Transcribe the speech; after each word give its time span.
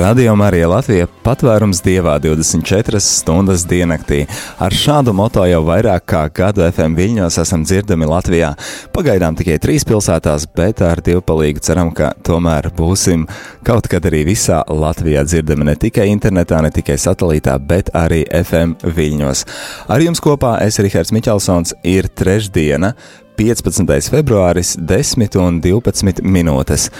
Radio 0.00 0.32
Marija 0.36 0.68
Latvija 0.68 1.04
patvērums 1.20 1.82
dievā 1.84 2.14
24 2.24 2.96
stundas 3.04 3.66
diennaktī. 3.68 4.22
Ar 4.56 4.72
šādu 4.72 5.12
moto 5.12 5.44
jau 5.44 5.58
vairāk 5.66 6.06
kā 6.08 6.22
gadu 6.32 6.64
FM 6.64 6.96
viļņos 6.96 7.36
esam 7.42 7.66
dzirdami 7.68 8.08
Latvijā. 8.08 8.54
Pagaidām 8.96 9.36
tikai 9.36 9.58
trīs 9.60 9.84
pilsētās, 9.84 10.48
bet 10.56 10.80
ar 10.86 11.04
divpalīgu 11.04 11.60
ceram, 11.66 11.92
ka 11.92 12.14
tomēr 12.24 12.70
būsim 12.78 13.26
kaut 13.66 13.90
kad 13.92 14.08
arī 14.08 14.24
visā 14.30 14.62
Latvijā 14.72 15.26
dzirdami 15.28 15.68
ne 15.68 15.76
tikai 15.76 16.08
internetā, 16.14 16.62
ne 16.64 16.72
tikai 16.72 16.96
satelītā, 16.96 17.58
bet 17.60 17.92
arī 17.92 18.24
FM 18.40 18.78
viļņos. 18.80 19.48
Ar 19.92 20.00
jums 20.00 20.24
kopā 20.24 20.56
es, 20.64 20.80
Rihards 20.80 21.12
Miķelsons, 21.12 21.76
ir 21.84 22.08
trešdiena. 22.08 22.94
15. 23.40 24.10
februāris, 24.12 24.74
10 24.76 25.38
un 25.40 25.62
12 25.64 26.20
minūtes, 26.20 26.90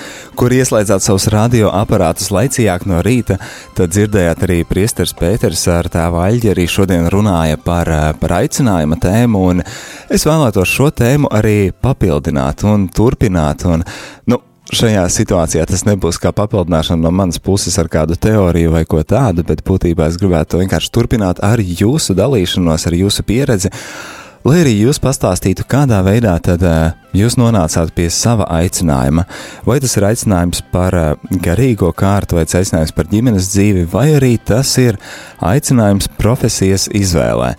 kur 0.40 0.54
ieslēdzāt 0.56 1.04
savus 1.04 1.26
radioaparātus 1.34 2.30
laicīgāk 2.32 2.86
no 2.88 3.02
rīta, 3.04 3.36
tad 3.76 3.92
dzirdējāt 3.92 4.46
arī 4.46 4.56
priesteris 4.64 5.12
Pēters 5.18 5.66
ar 5.68 5.90
tēvu 5.92 6.22
Aļģi 6.24 6.52
arī 6.54 6.64
šodien 6.64 7.10
runāja 7.12 7.58
par, 7.60 7.90
par 8.22 8.36
aicinājuma 8.38 8.96
tēmu, 9.02 9.42
un 9.52 9.60
es 10.08 10.24
vēlētos 10.24 10.72
šo 10.78 10.88
tēmu 10.96 11.28
arī 11.28 11.74
papildināt 11.76 12.64
un 12.64 12.86
turpināt, 12.88 13.66
un, 13.68 13.84
nu, 14.32 14.38
šajā 14.72 15.02
situācijā 15.12 15.66
tas 15.68 15.84
nebūs 15.84 16.16
kā 16.22 16.32
papildināšana 16.36 17.04
no 17.04 17.12
manas 17.12 17.40
puses 17.42 17.76
ar 17.82 17.90
kādu 17.92 18.16
teoriju 18.16 18.72
vai 18.78 18.86
ko 18.88 19.02
tādu, 19.04 19.44
bet 19.44 19.60
būtībā 19.66 20.08
es 20.08 20.16
gribētu 20.16 20.54
to 20.54 20.62
vienkārši 20.62 20.94
turpināt 20.96 21.44
ar 21.44 21.60
jūsu 21.60 22.16
dalīšanos, 22.16 22.88
ar 22.88 22.98
jūsu 23.02 23.26
pieredzi. 23.28 23.74
Lai 24.40 24.62
arī 24.62 24.70
jūs 24.72 24.96
pastāstītu, 25.04 25.66
kādā 25.68 25.98
veidā 26.00 26.32
tad 26.40 26.62
uh, 26.64 26.94
jūs 27.12 27.34
nonācāt 27.36 27.90
pie 27.92 28.06
sava 28.08 28.46
aicinājuma, 28.56 29.26
vai 29.66 29.76
tas 29.84 29.98
ir 29.98 30.06
aicinājums 30.08 30.62
par 30.72 30.96
uh, 30.96 31.10
garīgo 31.44 31.90
kārtu, 31.92 32.38
vai 32.38 32.46
aicinājums 32.46 32.94
par 32.96 33.10
ģimenes 33.10 33.50
dzīvi, 33.52 33.82
vai 33.92 34.06
arī 34.14 34.38
tas 34.40 34.72
ir 34.80 34.96
aicinājums 35.44 36.08
profesijas 36.16 36.88
izvēlē. 36.88 37.50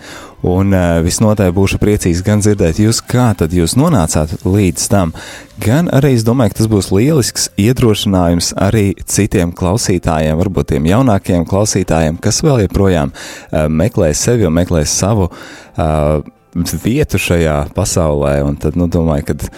Un 0.41 0.73
uh, 0.73 1.03
visnotaļ 1.05 1.53
būšu 1.53 1.77
priecīgs 1.83 2.25
gan 2.25 2.41
dzirdēt 2.41 2.81
jūs, 2.81 3.03
kā 3.05 3.29
tad 3.37 3.53
jūs 3.53 3.77
nonācāt 3.77 4.39
līdz 4.41 4.89
tam, 4.89 5.13
gan 5.61 5.85
arī 5.93 6.15
es 6.17 6.25
domāju, 6.25 6.55
ka 6.55 6.63
tas 6.63 6.73
būs 6.73 6.89
lielisks 6.97 7.49
iedrošinājums 7.61 8.55
arī 8.57 8.87
citiem 9.05 9.53
klausītājiem, 9.53 10.33
varbūt 10.41 10.73
tiem 10.73 10.89
jaunākiem 10.89 11.45
klausītājiem, 11.45 12.17
kas 12.25 12.41
vēl 12.41 12.65
joprojām 12.65 13.13
uh, 13.13 13.69
meklē 13.69 14.15
sevi 14.17 14.49
un 14.49 14.57
meklē 14.57 14.87
savu 14.89 15.29
uh, 15.29 16.39
vietu 16.55 17.19
šajā 17.21 17.71
pasaulē, 17.75 18.41
un 18.43 18.57
tad, 18.59 18.75
nu, 18.79 18.87
domāju, 18.91 19.31
ka 19.31 19.51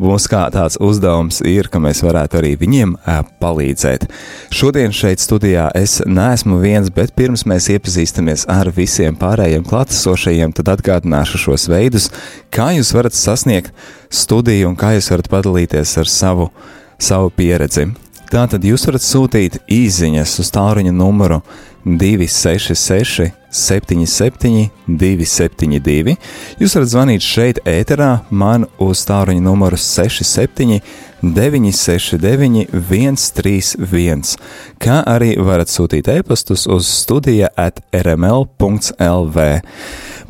mums 0.00 0.26
kā 0.30 0.46
tāds 0.52 0.78
uzdevums 0.80 1.40
ir, 1.46 1.68
ka 1.68 1.80
mēs 1.82 2.00
varētu 2.04 2.40
arī 2.40 2.54
viņiem 2.60 2.96
palīdzēt. 3.42 4.06
Šodien 4.54 4.94
šeit 4.96 5.20
studijā 5.20 5.68
es 5.76 6.00
neesmu 6.06 6.60
viens, 6.62 6.90
bet 6.94 7.14
pirms 7.16 7.44
mēs 7.48 7.68
iepazīstamies 7.74 8.46
ar 8.50 8.72
visiem 8.74 9.18
pārējiem 9.20 9.66
klātesošajiem, 9.68 10.54
tad 10.56 10.72
atgādināšu 10.74 11.42
šos 11.44 11.68
veidus, 11.70 12.10
kā 12.50 12.72
jūs 12.78 12.94
varat 12.96 13.16
sasniegt 13.16 13.74
studiju 14.10 14.72
un 14.72 14.78
kā 14.80 14.94
jūs 14.96 15.10
varat 15.12 15.30
padalīties 15.30 15.98
ar 16.00 16.10
savu, 16.10 16.48
savu 16.98 17.30
pieredzi. 17.36 17.90
Tātad 18.30 18.64
jūs 18.64 18.86
varat 18.86 19.02
sūtīt 19.02 19.58
īsiņas 19.66 20.36
uz 20.38 20.50
tālruņa 20.54 20.92
numuru 20.94 21.40
266, 21.84 23.32
77, 23.50 24.70
272. 24.86 26.16
Jūs 26.60 26.76
varat 26.76 26.90
zvanīt 26.92 27.24
šeit, 27.26 27.60
ēterā, 27.68 28.10
man 28.30 28.66
uz 28.82 29.02
tālruņa 29.08 29.42
numuru 29.44 29.78
67, 29.80 30.80
969, 31.20 32.66
131, 32.72 34.36
kā 34.80 35.00
arī 35.04 35.34
varat 35.36 35.68
sūtīt 35.72 36.08
e-pastus 36.14 36.66
uz 36.70 36.88
studija 36.88 37.50
at 37.60 37.82
rml.lv. 37.92 39.46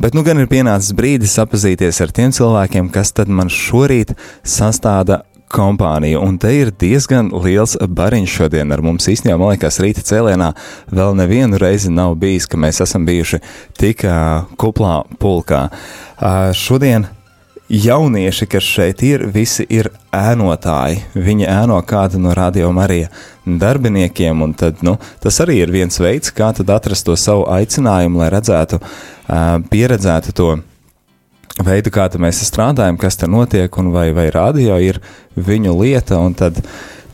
Bet 0.00 0.16
nu 0.16 0.24
gan 0.26 0.40
ir 0.40 0.48
pienācis 0.50 0.96
brīdis 0.96 1.36
apazīties 1.42 2.00
ar 2.02 2.14
tiem 2.16 2.32
cilvēkiem, 2.34 2.88
kas 2.90 3.12
tad 3.14 3.28
man 3.28 3.52
šorīt 3.52 4.16
sastāda 4.42 5.22
kompāniju, 5.50 6.22
un 6.22 6.38
te 6.40 6.52
ir 6.54 6.72
diezgan 6.80 7.30
liels 7.44 7.76
bariņš 7.80 8.36
šodien 8.40 8.72
ar 8.74 8.82
mums. 8.84 9.08
Īstenībā, 9.10 9.38
man 9.40 9.54
liekas, 9.54 9.80
rīta 9.82 10.04
cēlienā 10.06 10.52
vēl 10.94 11.16
nevienu 11.18 11.58
reizi 11.60 11.92
nav 11.92 12.16
bijis, 12.20 12.48
ka 12.50 12.60
mēs 12.60 12.82
esam 12.84 13.06
bijuši 13.08 13.42
tik 13.80 14.04
uh, 14.06 14.46
kuplā 14.60 15.00
pulkā. 15.20 15.66
Uh, 15.70 16.50
šodien 16.56 17.08
jaunieši, 17.70 18.46
kas 18.50 18.66
šeit 18.66 19.02
ir, 19.06 19.26
visi 19.30 19.66
ir 19.70 19.90
ēnotāji. 20.14 21.04
Viņi 21.14 21.46
ēno 21.50 21.78
kādu 21.86 22.18
no 22.22 22.34
radio 22.34 22.72
Marija 22.74 23.10
darbiniekiem, 23.46 24.42
un 24.42 24.54
tad, 24.58 24.82
nu, 24.86 24.96
tas 25.22 25.38
arī 25.42 25.60
ir 25.64 25.74
viens 25.74 26.02
veids, 26.02 26.34
kā 26.34 26.50
atrast 26.50 27.06
to 27.06 27.16
savu 27.18 27.46
aicinājumu, 27.50 28.22
lai 28.22 28.32
redzētu, 28.34 28.80
uh, 28.80 29.54
pieredzētu 29.70 30.34
to 30.34 30.50
veidu, 31.66 31.92
kā 31.94 32.08
mēs 32.20 32.40
strādājam, 32.46 32.98
kas 33.00 33.18
tur 33.20 33.30
notiek, 33.32 33.76
un 33.80 33.90
vai, 33.94 34.10
vai 34.16 34.30
radio 34.34 34.78
ir 34.80 35.00
viņu 35.36 35.74
lieta. 35.78 36.18
Tad 36.38 36.60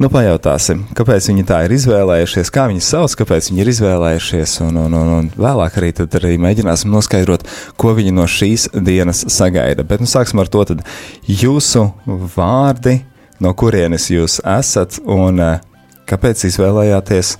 nu, 0.02 0.10
pajautāsim, 0.12 0.84
kāpēc 0.96 1.28
viņi 1.30 1.44
tā 1.48 1.62
ir 1.66 1.74
izvēlējušies, 1.76 2.52
kā 2.54 2.66
viņi 2.70 2.84
sauc, 2.84 3.16
kāpēc 3.20 3.50
viņi 3.50 3.62
ir 3.64 3.72
izvēlējušies. 3.72 4.56
Un, 4.66 4.80
un, 4.84 4.96
un, 5.00 5.12
un 5.18 5.28
vēlāk 5.36 5.78
arī, 5.80 5.92
arī 6.20 6.36
mēģināsim 6.42 6.92
noskaidrot, 6.92 7.46
ko 7.80 7.94
viņi 7.96 8.14
no 8.16 8.28
šīs 8.30 8.70
dienas 8.76 9.24
sagaida. 9.32 9.86
Bet 9.86 10.04
nu, 10.04 10.10
sāksim 10.10 10.42
ar 10.42 10.52
to, 10.52 10.64
tad 10.68 10.84
jūsu 11.28 11.88
vārdi, 12.36 13.00
no 13.42 13.52
kurienes 13.56 14.10
jūs 14.12 14.40
esat 14.46 15.00
un 15.02 15.42
eh, 15.42 15.60
kāpēc 16.08 16.46
izvēlējāties 16.48 17.36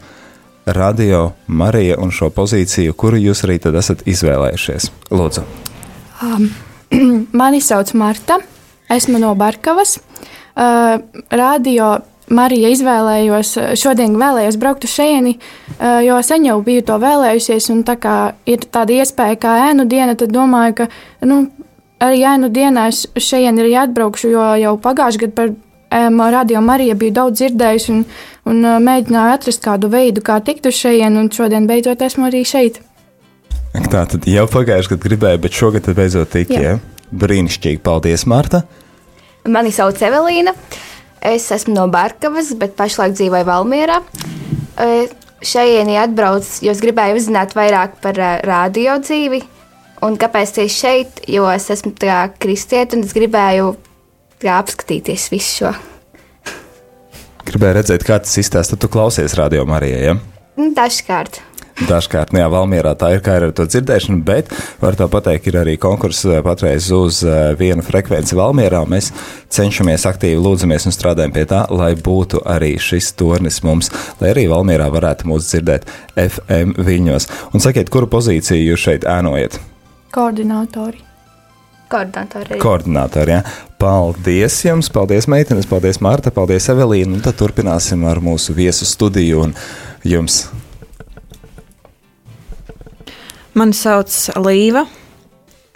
radio 0.77 1.31
Mariju 1.47 2.01
un 2.03 2.11
šo 2.11 2.33
pozīciju, 2.35 2.97
kuru 2.99 3.21
jūs 3.23 3.45
arī 3.47 3.61
esat 3.79 4.03
izvēlējušies. 4.09 4.91
Lūdzu! 5.15 5.45
Um, 6.25 6.49
Mani 7.41 7.61
sauc 7.61 7.93
Marta, 7.95 8.39
esmu 8.91 9.19
no 9.19 9.35
Barkavas. 9.35 9.99
Uh, 10.57 11.03
radio 11.31 11.99
Marija 12.33 12.71
izvēlējos, 12.73 13.53
šodien 13.79 14.17
vēlējos 14.19 14.57
braukt 14.59 14.87
uz 14.87 14.95
šejieni, 14.97 15.37
uh, 15.37 16.01
jo 16.07 16.17
sen 16.27 16.47
jau 16.49 16.57
biju 16.65 16.87
to 16.89 16.97
vēlējusies, 17.03 17.69
un 17.75 17.85
tā 17.87 17.99
kā 18.03 18.17
ir 18.49 18.65
tāda 18.73 18.97
iespēja 18.97 19.39
kā 19.43 19.53
ēnu 19.69 19.87
diena, 19.91 20.17
tad 20.19 20.33
domāju, 20.35 20.81
ka 20.81 20.89
nu, 21.29 21.45
arī 22.03 22.25
ēnu 22.33 22.51
dienā 22.55 22.89
es 22.91 23.05
šeit 23.15 23.53
arī 23.53 23.77
atbraukšu, 23.85 24.33
jo 24.33 24.49
jau 24.63 24.75
pagājušajā 24.83 25.27
gadā 25.27 25.37
par 25.37 25.55
um, 25.55 26.21
radio 26.35 26.65
Mariju 26.65 26.97
biju 26.99 27.17
daudz 27.21 27.43
dzirdējusi 27.43 27.95
un, 27.95 28.03
un 28.49 28.65
uh, 28.65 28.81
mēģināju 28.83 29.39
atrast 29.39 29.65
kādu 29.65 29.93
veidu, 29.93 30.25
kā 30.25 30.41
tikt 30.45 30.67
uz 30.67 30.79
šejieni, 30.79 31.21
un 31.21 31.31
šodien 31.33 31.69
beidzot 31.69 32.03
esmu 32.09 32.31
arī 32.31 32.43
šeit. 32.49 32.83
Tā 33.75 34.03
tad 34.11 34.27
jau 34.29 34.45
pagājušajā 34.51 34.93
gadā 34.95 35.09
gribēju, 35.09 35.41
bet 35.45 35.57
šogad 35.57 35.89
beidzot 35.97 36.33
tika. 36.33 36.61
Ja? 36.61 36.77
Brīnišķīgi, 37.15 37.81
paldies, 37.85 38.27
Marta! 38.29 38.65
Mani 39.47 39.71
sauc 39.75 40.01
Evelīna. 40.03 40.55
Es 41.27 41.49
esmu 41.55 41.75
no 41.75 41.87
Barkavas, 41.91 42.53
bet 42.59 42.77
pašlaik 42.79 43.15
dzīvoju 43.17 43.47
Valmjerā. 43.47 44.01
Šeit 45.47 45.91
atbraucu, 46.01 46.65
jo 46.67 46.73
es 46.73 46.81
gribēju 46.83 47.19
uzzināt 47.21 47.55
vairāk 47.57 48.01
par 48.03 48.19
radio 48.47 48.97
dzīvi. 49.03 49.43
Un 50.07 50.17
kāpēc 50.21 50.57
tieši 50.59 50.77
šeit? 50.77 51.21
Jo 51.31 51.47
es 51.53 51.69
esmu 51.73 51.95
kristieti 52.41 52.99
un 52.99 53.05
es 53.07 53.15
gribēju 53.17 53.75
jā, 54.45 54.57
apskatīties 54.57 55.29
visu 55.33 55.61
šo. 55.61 55.75
Gribēju 57.47 57.79
redzēt, 57.79 58.05
kā 58.07 58.19
tas 58.23 58.35
izstāsta. 58.41 58.77
Tu 58.77 58.91
klausies 58.93 59.37
radio 59.39 59.65
Marijai, 59.69 60.03
ja? 60.11 60.17
Dažkārt. 60.57 61.41
Dažkārt, 61.77 62.31
nu 62.33 62.41
jā, 62.41 62.47
Valmjerā 62.49 62.95
tā 62.97 63.11
ir 63.13 63.21
kā 63.21 63.35
ar 63.37 63.51
to 63.53 63.67
dzirdēšanu, 63.69 64.23
bet 64.25 64.49
var 64.81 64.97
to 64.97 65.11
pateikt, 65.13 65.51
ir 65.51 65.59
arī 65.61 65.75
konkurss 65.81 66.25
eh, 66.25 66.39
patreiz 66.45 66.89
uz 66.95 67.21
eh, 67.21 67.53
vienu 67.59 67.85
frekvenci 67.85 68.39
Valmjerā. 68.39 68.81
Mēs 68.89 69.11
cenšamies 69.53 70.07
aktīvi 70.09 70.41
lūdzamies 70.41 70.89
un 70.89 70.97
strādājam 70.97 71.35
pie 71.37 71.45
tā, 71.51 71.67
lai 71.69 71.93
būtu 71.93 72.41
arī 72.49 72.79
šis 72.81 73.13
tornis 73.21 73.61
mums, 73.67 73.93
lai 74.23 74.33
arī 74.33 74.47
Valmjerā 74.49 74.89
varētu 74.95 75.29
mūs 75.29 75.53
dzirdēt 75.53 75.85
FM 76.17 76.81
viļņos. 76.81 77.29
Un 77.53 77.65
sakiet, 77.65 77.93
kuru 77.93 78.09
pozīciju 78.09 78.73
jūs 78.73 78.89
šeit 78.89 79.05
ēnojat? 79.05 79.61
Koordinātori. 80.17 81.05
Koordinātori. 81.93 82.57
Koordinātori, 82.59 83.37
jā. 83.37 83.43
Paldies 83.79 84.63
jums, 84.65 84.89
paldies 84.91 85.29
meitenes, 85.29 85.69
paldies 85.69 86.01
Marta, 86.01 86.33
paldies 86.35 86.73
Evelīna. 86.73 87.19
Un 87.19 87.27
tad 87.27 87.37
turpināsim 87.39 88.09
ar 88.09 88.25
mūsu 88.25 88.57
viesu 88.57 88.89
studiju 88.89 89.45
un 89.45 89.53
jums 90.09 90.47
Mani 93.57 93.73
sauc 93.77 94.13
Līva. 94.45 94.85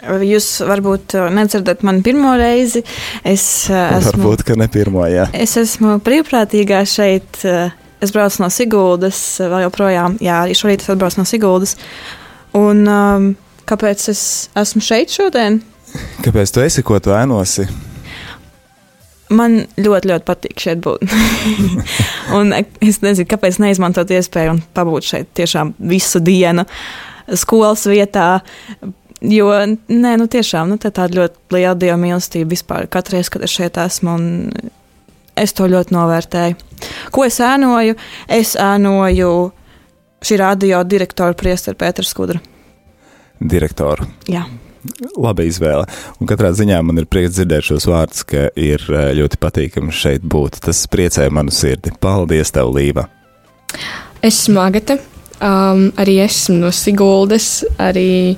Jūs 0.01 0.47
varbūt 0.65 1.13
uh, 1.17 1.27
nedzirdat 1.33 1.83
mani 1.85 2.01
pirmo 2.05 2.33
reizi. 2.37 2.81
Es 3.25 3.43
uh, 3.69 3.91
esmu, 3.97 4.21
varbūt, 4.21 4.45
ka 4.45 4.57
ne 4.57 4.67
pirmo, 4.71 5.05
jā. 5.09 5.27
Es 5.33 5.55
esmu 5.61 5.99
brīvprātīgā 6.05 6.81
šeit. 6.89 7.41
Uh, 7.45 7.73
es 8.01 8.13
braucu 8.13 8.41
no 8.41 8.49
Siguldas, 8.49 9.19
vēl 9.41 9.67
joprojām, 9.67 10.17
jā, 10.21 10.39
arī 10.41 10.55
šorīt 10.57 10.81
es 10.81 10.89
atbraucu 10.89 11.21
no 11.21 11.25
Siguldas. 11.29 11.75
Un 12.57 12.81
um, 12.89 13.27
kāpēc 13.69 14.07
es 14.09 14.23
esmu 14.57 14.81
šeit 14.85 15.13
šodien? 15.13 15.61
Kāpēc 16.25 16.53
tu 16.53 16.63
esi, 16.65 16.81
ko 16.85 16.97
tu 17.03 17.13
ēnosi? 17.13 17.67
Man 19.31 19.61
ļoti, 19.77 20.09
ļoti 20.11 20.27
patīk 20.27 20.65
šeit 20.65 20.81
būt. 20.83 21.05
un 22.37 22.57
es 22.57 22.99
nezinu, 23.05 23.29
kāpēc 23.29 23.61
neizmantot 23.63 24.09
iespēju 24.17 24.57
un 24.57 24.65
pabūt 24.75 25.13
šeit 25.13 25.31
tiešām 25.37 25.75
visu 25.93 26.19
dienu 26.25 26.65
skolas 27.39 27.85
vietā. 27.89 28.41
Jo, 29.21 29.51
nē, 29.69 30.15
nu 30.17 30.25
tiešām, 30.31 30.71
nu, 30.71 30.79
tā 30.81 30.89
tāda 30.89 31.19
ļoti 31.19 31.53
liela 31.53 31.75
dieva 31.77 31.97
mīlestība 32.01 32.55
vispār 32.55 32.87
katreiz, 32.89 33.29
kad 33.29 33.43
es 33.45 33.53
šeit 33.53 33.77
esmu, 33.77 34.15
un 34.17 34.71
es 35.37 35.53
to 35.53 35.67
ļoti 35.69 35.93
novērtēju. 35.93 36.57
Ko 37.13 37.25
es 37.27 37.37
ēnoju? 37.43 37.97
Es 38.25 38.55
ēnoju 38.57 39.29
šī 40.25 40.39
radio 40.41 40.81
direktora 40.85 41.37
priesteru 41.37 41.77
Pēteru 41.77 42.09
Skudru. 42.09 42.41
Direktoru. 43.41 44.09
Jā. 44.29 44.43
Laba 45.13 45.45
izvēle. 45.45 45.85
Un 46.21 46.29
katrā 46.29 46.49
ziņā 46.57 46.79
man 46.85 47.01
ir 47.01 47.07
prieks 47.09 47.35
dzirdēt 47.35 47.67
šos 47.67 47.85
vārdus, 47.89 48.25
ka 48.25 48.47
ir 48.57 48.81
eh, 48.89 49.11
ļoti 49.17 49.37
patīkami 49.41 49.93
šeit 49.93 50.25
būt. 50.25 50.61
Tas 50.65 50.81
priecē 50.89 51.29
manu 51.33 51.53
sirdi. 51.53 51.93
Paldies, 52.01 52.53
tev, 52.53 52.73
Līva! 52.73 53.05
Es 54.21 54.43
esmu 54.43 54.61
Agate. 54.61 54.97
Um, 55.41 55.87
arī 55.97 56.19
esmu 56.21 56.59
no 56.61 56.69
Siguldas. 56.75 57.63
Arī 57.81 58.37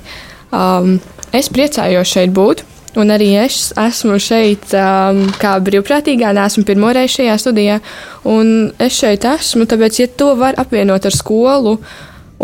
um, 0.52 0.96
es 1.36 1.50
priecājos 1.52 2.14
šeit 2.16 2.32
būt. 2.36 2.64
Un 2.94 3.10
arī 3.10 3.32
es 3.42 3.72
esmu 3.78 4.20
šeit 4.22 4.70
um, 4.78 5.24
kā 5.40 5.56
brīvprātīgā, 5.66 6.30
neesmu 6.36 6.62
pirmo 6.66 6.92
reizi 6.94 7.18
šajā 7.18 7.36
studijā. 7.42 7.78
Es 8.78 8.98
šeit 9.00 9.26
esmu, 9.26 9.66
tāpēc, 9.70 9.98
ja 9.98 10.10
to 10.14 10.30
var 10.38 10.54
apvienot 10.62 11.08
ar 11.08 11.14
skolu, 11.14 11.74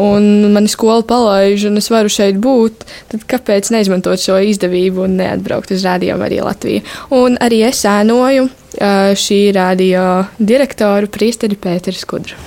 un 0.00 0.26
mani 0.54 0.70
skola 0.70 1.04
palaiž, 1.06 1.68
un 1.70 1.78
es 1.78 1.86
varu 1.92 2.10
šeit 2.10 2.40
būt, 2.42 2.82
tad 3.12 3.26
kāpēc 3.30 3.70
neizmantot 3.74 4.22
šo 4.22 4.40
izdevību 4.50 5.04
un 5.06 5.14
neatbraukt 5.20 5.70
uz 5.76 5.84
Rādio 5.86 6.16
Mariju 6.18 6.48
Latviju? 6.48 6.82
Un 7.14 7.38
arī 7.42 7.62
es 7.68 7.84
ēnoju 7.86 8.48
uh, 8.48 9.12
šī 9.14 9.42
radio 9.54 10.24
direktoru 10.38 11.12
Priesteri 11.14 11.58
Pēteri 11.58 12.00
Skudru. 12.00 12.42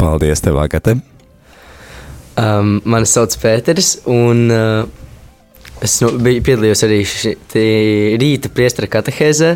Paldies, 0.00 0.40
tev, 0.44 0.56
Agate! 0.62 0.96
Um, 2.36 2.82
mani 2.84 3.08
sauc 3.08 3.32
Pēters, 3.40 3.94
un 4.12 4.50
uh, 4.52 4.82
es 5.80 5.94
nu, 6.04 6.10
biju, 6.20 6.42
piedalījos 6.44 6.82
arī 6.84 6.98
šī 7.08 7.30
rīta 8.20 8.50
priestera 8.52 8.90
katehēzē. 8.92 9.54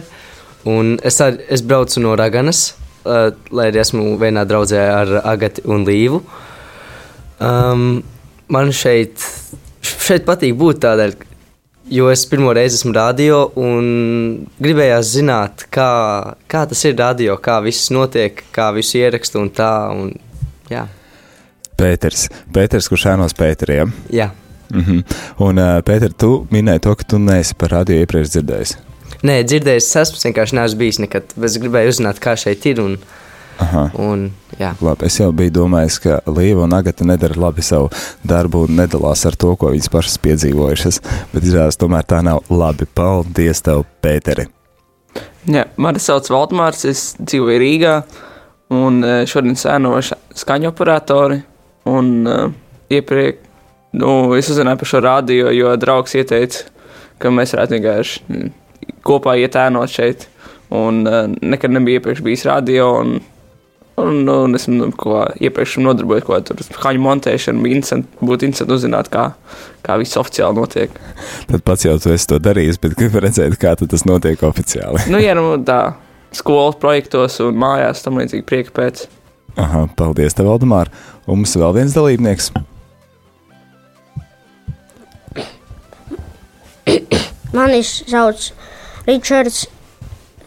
Es, 1.05 1.19
ar, 1.21 1.37
es 1.53 1.61
braucu 1.65 2.01
no 2.01 2.15
Raganas, 2.17 2.71
uh, 3.05 3.35
lai 3.53 3.67
arī 3.69 3.83
esmu 3.83 4.15
vienā 4.21 4.47
draudzē 4.49 4.81
ar 4.95 5.13
Agati 5.29 5.65
un 5.69 5.85
Līvu. 5.85 6.23
Um, 7.41 8.01
man 8.49 8.73
šeit, 8.73 9.27
šeit 9.85 10.25
patīk 10.29 10.57
būt 10.61 10.81
tādēļ, 10.85 11.13
jo 11.93 12.09
es 12.13 12.23
pirmo 12.31 12.55
reizi 12.57 12.79
esmu 12.81 12.95
radio 12.97 13.43
un 13.61 14.47
gribējās 14.57 15.13
zināt, 15.19 15.67
kā, 15.73 15.91
kā 16.49 16.65
tas 16.71 16.87
ir 16.89 16.97
radio, 16.97 17.37
kā 17.37 17.59
viss 17.65 17.93
notiek, 17.93 18.41
kā 18.57 18.71
visu 18.77 19.03
ierakstu 19.03 19.45
un 19.45 19.53
tā. 19.53 19.75
Un, 19.93 20.17
jā. 20.73 20.87
Pēters, 21.81 22.29
Pēters 22.53 22.89
kurš 22.93 23.09
ēnos 23.15 23.37
Pēteriem. 23.37 23.93
Jā. 24.13 24.31
Mm 24.71 24.85
-hmm. 24.85 25.17
Un, 25.39 25.59
uh, 25.59 25.81
Pēter, 25.83 26.13
tu 26.13 26.47
minēji 26.51 26.81
to, 26.87 26.95
ka 26.95 27.05
tu 27.05 27.19
neesi 27.19 27.55
par 27.55 27.71
radio 27.71 27.97
iepriekš 27.97 28.37
dzirdējis. 28.37 28.77
Nē, 29.23 29.43
dzirdējis, 29.45 29.89
es 29.89 29.97
esmu 29.97 30.21
vienkārši 30.25 30.57
neesmu 30.57 30.79
bijis 30.79 30.99
nekad. 30.99 31.35
Es 31.45 31.59
gribēju 31.59 31.89
uzzināt, 31.89 32.21
kā 32.21 32.37
šeit 32.37 32.67
ir. 32.67 32.81
Un, 32.81 32.99
Aha. 33.59 33.91
un, 33.99 34.31
jā. 34.59 34.71
labi, 34.81 35.07
es 35.07 35.19
jau 35.21 35.33
biju 35.33 35.51
domājis, 35.51 35.99
ka 36.01 36.21
Līva 36.27 36.65
un 36.65 36.73
Agata 36.73 37.05
nedara 37.05 37.35
labi 37.37 37.63
savu 37.63 37.91
darbu 38.25 38.65
un 38.69 38.77
nedalās 38.77 39.27
ar 39.27 39.37
to, 39.37 39.57
ko 39.57 39.75
viņas 39.75 39.91
pašas 39.93 40.17
piedzīvojušas. 40.19 41.01
Bet 41.35 41.45
izrādās, 41.45 41.77
tomēr 41.77 42.07
tā 42.09 42.23
nav 42.23 42.41
labi. 42.49 42.87
Paldies, 42.95 43.61
tev, 43.63 43.85
Pēteri! 44.01 44.47
Jā, 45.51 45.67
mani 45.77 45.99
sauc 45.99 46.29
Valdemārs, 46.31 46.85
es 46.85 47.17
dzīvoju 47.21 47.61
Rīgā 47.61 48.03
un 48.71 49.03
šodien 49.27 49.57
sēnošu 49.59 50.17
skaņu 50.41 50.69
operatori. 50.71 51.43
Un 51.89 52.11
uh, 52.29 52.51
iepriekš 52.93 53.47
nu, 53.99 54.11
es 54.39 54.51
uzzināju 54.53 54.81
par 54.83 54.91
šo 54.91 55.01
radio, 55.05 55.51
jo 55.55 55.73
draugs 55.81 56.15
ieteica, 56.19 56.69
ka 57.19 57.33
mēs 57.35 57.55
varētu 57.57 57.77
vienkārši 57.77 58.45
kopā 59.07 59.37
ietēnot 59.41 59.91
šeit. 59.91 60.29
Un 60.71 61.03
uh, 61.09 61.27
nekad 61.43 61.75
nebija 61.75 61.99
iepriekš 61.99 62.23
bijis 62.23 62.47
radio. 62.47 62.93
Un, 63.01 63.17
un, 64.01 64.21
un 64.31 64.55
es 64.59 64.69
nu, 64.71 64.91
ko, 64.97 65.25
iepriekš 65.43 65.81
nodarbojos 65.83 66.31
ar 66.37 66.45
to 66.47 66.69
skaņu 66.69 67.03
montēšanu. 67.05 67.67
Interesanti, 67.67 68.21
būtu 68.23 68.47
interesanti 68.47 68.77
uzzināt, 68.77 69.11
kā, 69.13 69.31
kā 69.87 69.99
viss 70.01 70.21
oficiāli 70.21 70.61
notiek. 70.61 70.95
Tad 71.51 71.67
pats 71.67 71.89
jau 71.89 71.97
esi 71.99 72.31
to 72.31 72.39
darījis, 72.43 72.79
bet 72.83 72.95
gribu 72.99 73.25
redzēt, 73.25 73.59
kā 73.61 73.75
tas 73.81 74.07
notiek 74.07 74.47
oficiāli. 74.47 75.09
nu, 75.13 75.19
jā, 75.23 75.35
nu, 75.39 75.57
tā 75.67 75.83
skolas 76.37 76.79
projektos 76.79 77.41
un 77.43 77.59
mājās 77.59 78.05
tam 78.05 78.21
līdzīgi 78.23 78.47
prieka 78.47 78.77
pēc. 78.77 79.09
Aha, 79.61 79.87
paldies, 79.97 80.35
tev, 80.37 80.49
Valdemār. 80.49 80.89
Un 81.27 81.43
mums 81.43 81.53
vēl 81.59 81.75
viens 81.77 81.95
dalībnieks. 81.97 82.51
Mani 87.53 87.83
sauc 87.85 88.47
Ričards. 89.09 89.67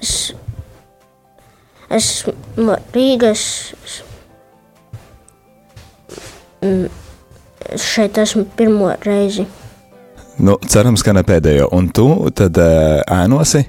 Es 0.02 0.34
esmu 1.94 2.78
Rīgas. 2.96 3.44
Es 7.74 7.86
šeit 7.94 8.18
esmu 8.24 8.48
pirmo 8.58 8.90
reizi. 9.06 9.46
Nu, 10.42 10.58
cerams, 10.66 11.04
ka 11.06 11.14
ne 11.14 11.22
pēdējo. 11.28 11.70
Un 11.78 11.92
tu 11.94 12.08
tad 12.34 12.58
uh, 12.58 13.04
ēnosi? 13.14 13.62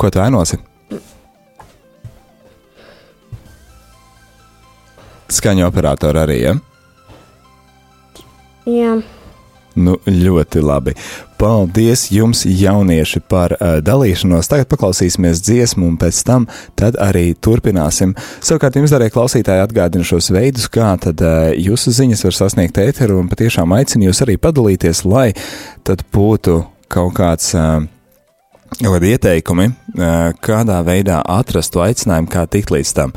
Ko 0.00 0.10
tu 0.10 0.22
ēnosi? 0.24 0.58
Skaņu 5.30 5.66
operatori 5.68 6.20
arī, 6.24 6.38
ja? 6.42 6.58
Jā. 8.68 8.98
Nu, 9.78 9.94
ļoti 10.04 10.62
labi. 10.64 10.94
Paldies 11.40 12.08
jums, 12.12 12.42
jaunieši, 12.44 13.22
par 13.30 13.54
uh, 13.54 13.78
dalīšanos. 13.84 14.50
Tagad 14.50 14.68
paklausīsimies 14.72 15.40
dziesmu, 15.46 15.86
un 15.92 15.96
pēc 16.00 16.18
tam 16.26 16.48
arī 17.00 17.30
turpināsim. 17.38 18.16
Savukārt, 18.44 18.76
jums, 18.76 18.92
darbie 18.92 19.12
klausītāji, 19.14 19.62
atgādinu 19.64 20.06
šos 20.06 20.32
veidus, 20.34 20.66
kā 20.72 20.90
tad 21.00 21.22
uh, 21.24 21.52
jūsu 21.54 21.94
ziņas 21.96 22.26
var 22.26 22.36
sasniegt 22.36 22.82
ēteru, 22.82 23.22
un 23.22 23.30
patiešām 23.30 23.72
aicinu 23.78 24.10
jūs 24.10 24.24
arī 24.26 24.36
padalīties, 24.42 25.06
lai 25.08 25.30
tad 25.86 26.04
būtu 26.12 26.60
kaut 26.90 27.16
kāds. 27.16 27.54
Uh, 27.54 27.88
Kādi 28.80 29.10
ieteikumi, 29.12 29.66
kādā 30.40 30.78
veidā 30.86 31.18
atrast 31.28 31.74
to 31.74 31.82
aicinājumu, 31.84 32.30
kā 32.32 32.46
tikt 32.48 32.70
līdz 32.72 32.92
tam? 32.96 33.10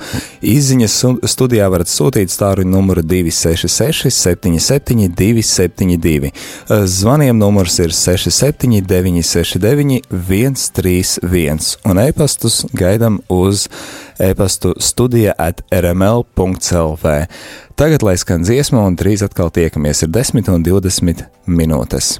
Izziņas 0.43 0.95
studijā 1.31 1.69
varat 1.71 1.87
sūtīt 1.87 2.33
stāru 2.33 2.65
numuru 2.67 2.99
266, 3.07 4.11
77, 4.11 5.07
272. 5.15 6.33
Zvaniem 6.67 7.39
numurs 7.39 7.79
ir 7.79 7.95
67, 7.95 8.81
969, 8.89 10.01
131, 10.11 11.71
un 11.87 12.03
e-pastus 12.09 12.65
gaidām 12.75 13.21
uz 13.31 13.69
e-pastu 14.19 14.75
studija 14.83 15.37
at 15.39 15.63
rml.clv. 15.71 17.15
Tagad 17.79 18.03
lai 18.03 18.19
skan 18.19 18.43
dziesma, 18.43 18.83
un 18.83 18.99
drīz 18.99 19.23
atkal 19.23 19.47
tiekamies, 19.55 20.03
ir 20.03 20.11
10 20.11 20.51
un 20.51 20.67
20 20.67 21.23
minūtes. 21.47 22.17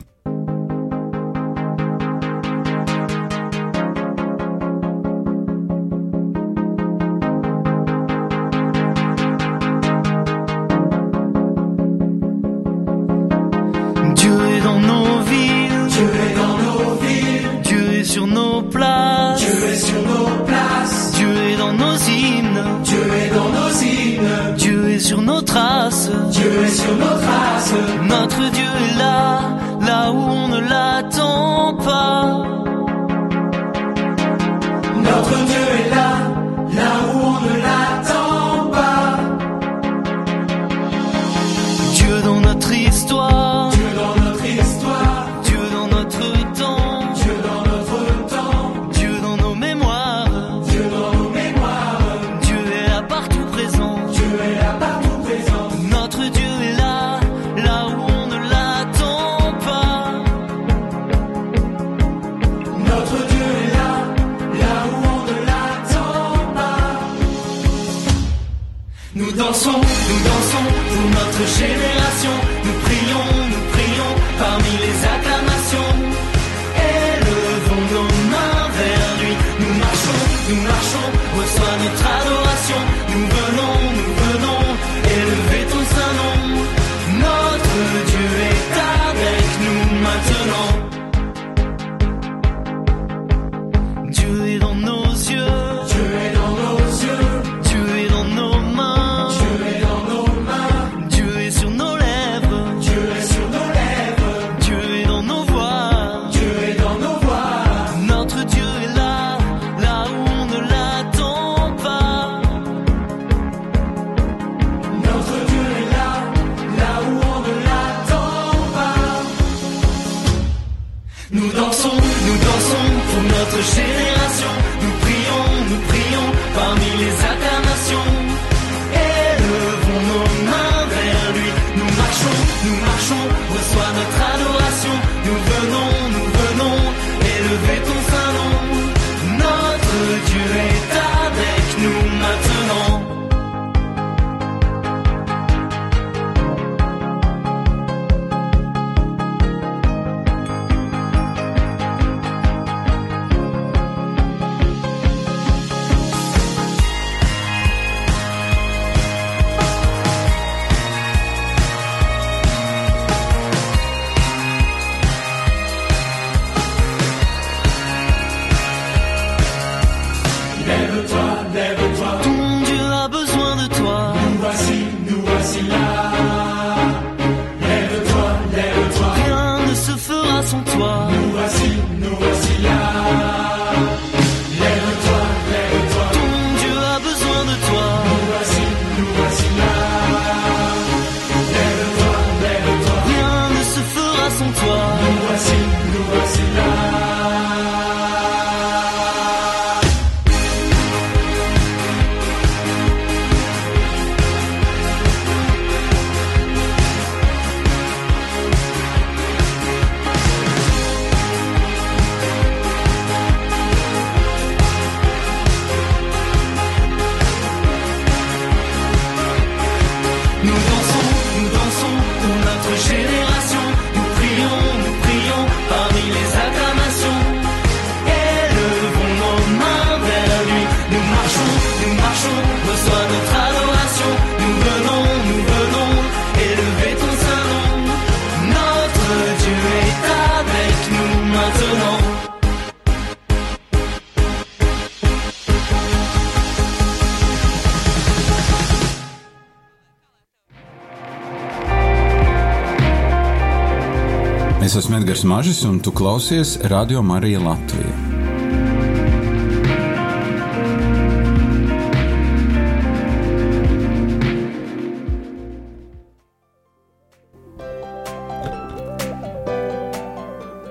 Mažis, 255.43 255.63
un 255.65 255.79
tu 255.79 255.91
klausies 255.91 256.59
Radio 256.63 257.01
Marija 257.01 257.39
Latvija. 257.39 257.95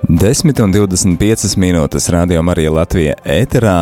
Desmit 0.09 0.57
un 0.59 0.73
25 0.73 1.53
minūtes 1.61 2.09
rādījumā 2.09 2.55
arī 2.55 2.65
Latvijā 2.73 3.13
ēterā 3.21 3.75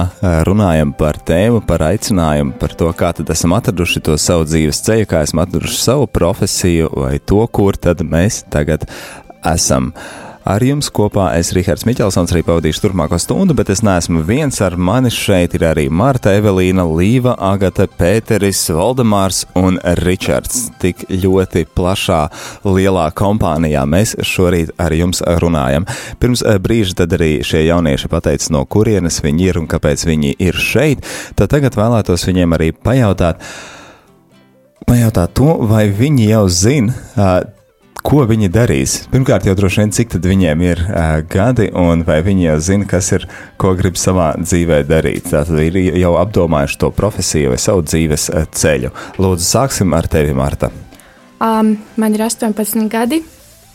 runājam 0.44 0.92
par 0.92 1.22
tēmu, 1.24 1.62
par 1.64 1.86
aicinājumu, 1.88 2.58
par 2.60 2.76
to, 2.76 2.90
kā 2.92 3.14
tad 3.16 3.32
esam 3.32 3.56
atraduši 3.56 4.04
to 4.10 4.18
savu 4.20 4.44
dzīves 4.50 4.84
ceļu, 4.90 5.08
kā 5.08 5.24
esam 5.24 5.40
atraduši 5.46 5.80
savu 5.86 6.12
profesiju 6.12 6.92
vai 6.98 7.14
to, 7.24 7.40
kur 7.48 7.80
tad 7.80 8.04
mēs 8.04 8.42
tagad 8.52 8.84
esam. 9.56 9.94
Ar 10.42 10.64
jums 10.66 10.88
kopā 10.90 11.28
es, 11.38 11.52
Rihards 11.54 11.84
Miķelsons, 11.86 12.32
arī 12.34 12.42
pavadīšu 12.48 12.82
turpmāko 12.82 13.20
stundu, 13.22 13.54
bet 13.54 13.70
es 13.70 13.84
neesmu 13.86 14.24
viens 14.26 14.58
ar 14.66 14.74
mani. 14.74 15.12
Šeit 15.14 15.54
ir 15.54 15.68
arī 15.70 15.84
Marta, 15.94 16.32
Evelīna, 16.34 16.82
Līva, 16.90 17.36
Agate, 17.38 17.86
Pēteris, 18.00 18.64
Valdemārs 18.74 19.44
un 19.60 19.78
Ričards. 20.02 20.72
Tik 20.82 21.06
ļoti 21.14 21.68
plašā, 21.78 22.24
lielā 22.66 23.06
kompānijā 23.14 23.86
mēs 23.86 24.16
šorīt 24.26 24.74
ar 24.82 24.98
jums 24.98 25.22
runājam. 25.44 25.86
Pirms 26.18 26.42
eh, 26.42 26.58
brīža 26.58 26.98
tad 27.04 27.14
arī 27.20 27.32
šie 27.46 27.68
jaunieši 27.68 28.10
pateica, 28.10 28.50
no 28.58 28.66
kurienes 28.66 29.22
viņi 29.22 29.50
ir 29.52 29.62
un 29.62 29.70
kāpēc 29.70 30.10
viņi 30.10 30.36
ir 30.42 30.58
šeit. 30.58 31.06
Tad 31.38 31.54
tagad 31.54 31.78
vēlētos 31.78 32.26
viņiem 32.32 32.58
arī 32.58 32.74
pajautāt, 32.74 33.46
pajautāt 34.90 35.38
to, 35.38 35.54
vai 35.70 35.86
viņi 35.94 36.32
jau 36.34 36.46
zina, 36.50 36.98
ko 38.06 38.26
viņi 38.30 38.50
darīs. 38.52 38.96
Pirmkārt, 39.12 39.46
jau 39.48 39.56
droši 39.58 39.82
vien, 39.84 39.94
cik 39.96 40.16
viņiem 40.22 40.64
ir 40.66 40.84
uh, 40.88 41.14
gadi, 41.30 41.70
un 41.78 42.04
vai 42.08 42.20
viņi 42.26 42.48
jau 42.48 42.58
zina, 42.72 42.88
kas 42.90 43.12
ir, 43.16 43.28
ko 43.62 43.74
grib 43.78 44.00
savā 44.00 44.34
dzīvē 44.42 44.82
darīt. 44.90 45.30
Tātad 45.32 45.60
ir 45.64 45.78
jau 46.02 46.16
apdomājuši 46.22 46.80
to 46.82 46.92
profesiju 46.98 47.54
vai 47.54 47.60
savu 47.62 47.86
dzīves 47.88 48.30
uh, 48.34 48.46
ceļu. 48.50 48.94
Lūdzu, 49.22 49.48
sāksim 49.48 49.94
ar 49.98 50.10
tevi, 50.12 50.36
Marta. 50.38 50.72
Um, 51.42 51.76
man 51.98 52.18
ir 52.18 52.26
18 52.28 52.90
gadi. 52.92 53.22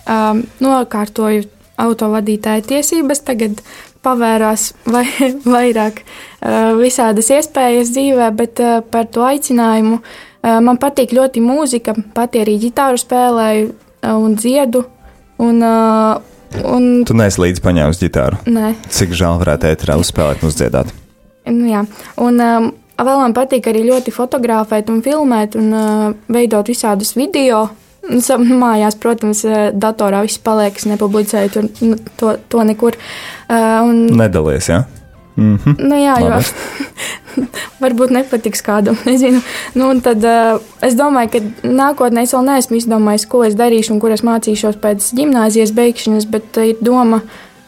Um, 0.07 0.45
nokārtoju 0.63 1.49
autovadītāja 1.83 2.63
tiesības, 2.67 3.25
tagad 3.27 3.61
pavērās 4.07 4.71
vai, 4.87 5.07
vairāk 5.57 6.03
uh, 6.03 6.77
visādas 6.79 7.31
iespējas 7.35 7.91
dzīvē, 7.95 8.31
bet 8.39 8.63
uh, 8.63 8.79
par 8.91 9.09
to 9.11 9.27
aicinājumu 9.27 9.99
uh, 9.99 10.61
man 10.63 10.79
patīk 10.83 11.15
ļoti 11.17 11.43
mūzika, 11.45 11.97
pati 12.15 12.45
arī 12.45 12.57
ģitāru 12.69 13.03
spēlēju 13.03 13.75
un 14.15 14.35
dziedu. 14.39 14.85
Un, 15.43 15.59
uh, 15.61 16.17
un, 16.65 17.05
Tu 17.05 17.15
neesi 17.17 17.41
līdzi 17.43 17.61
paņēmis 17.65 17.99
ģitāru. 18.01 18.39
nē, 18.49 18.75
Cik 18.89 19.11
žēl 19.13 19.41
varētu 19.43 19.69
ēterā 19.73 19.97
uzspēlēt 20.01 20.43
un 20.45 20.49
uzdziedāt. 20.53 20.93
nu, 21.47 21.67
jā. 21.69 21.83
un 22.17 22.41
um, 22.41 22.71
vēl 22.97 23.19
man 23.21 23.35
patīk 23.37 23.67
arī 23.69 23.83
ļoti 23.91 24.15
fotografēt 24.15 24.89
un 24.91 25.03
filmēt 25.05 25.57
un 25.61 25.73
uh, 25.77 26.15
veidot 26.33 26.67
visādus 26.73 27.13
video. 27.17 27.67
Sa- 28.23 28.39
Mājās, 28.65 28.97
protams, 29.03 29.45
uh, 29.45 29.71
datorā 29.75 30.23
viss 30.25 30.39
paliek, 30.39 30.77
es 30.77 30.87
nepublicēju 30.89 31.51
tur, 31.53 31.69
nu, 31.83 31.97
to, 32.17 32.37
to 32.49 32.65
nekur. 32.65 32.97
Uh, 33.51 33.83
un, 33.85 34.07
Nedalies, 34.17 34.69
jā? 34.71 34.81
Ja? 34.87 35.06
Mm 35.37 35.57
-hmm. 35.57 35.75
Nu, 35.89 35.97
jā, 35.97 36.21
jo 36.21 36.29
Labi. 36.29 36.45
varbūt 37.85 38.11
nepatiks 38.11 38.63
kādam. 38.63 38.97
Nezinu. 39.09 39.41
Nu, 39.75 40.01
tad, 40.01 40.25
uh, 40.25 40.61
es 40.81 40.95
domāju, 40.95 41.29
ka 41.33 41.69
nākotnē 41.69 42.25
es 42.25 42.35
vēl 42.35 42.45
neesmu 42.47 42.77
izdomājis, 42.77 43.29
ko 43.29 43.45
es 43.45 43.55
darīšu 43.55 43.93
un 43.93 44.01
kur 44.01 44.11
es 44.11 44.25
mācīšos 44.27 44.81
pēc 44.83 45.13
gimnāzijas 45.17 45.73
beigšanas, 45.77 46.29
bet 46.31 46.57
uh, 46.57 46.69
ir 46.73 46.77
doma 46.81 47.21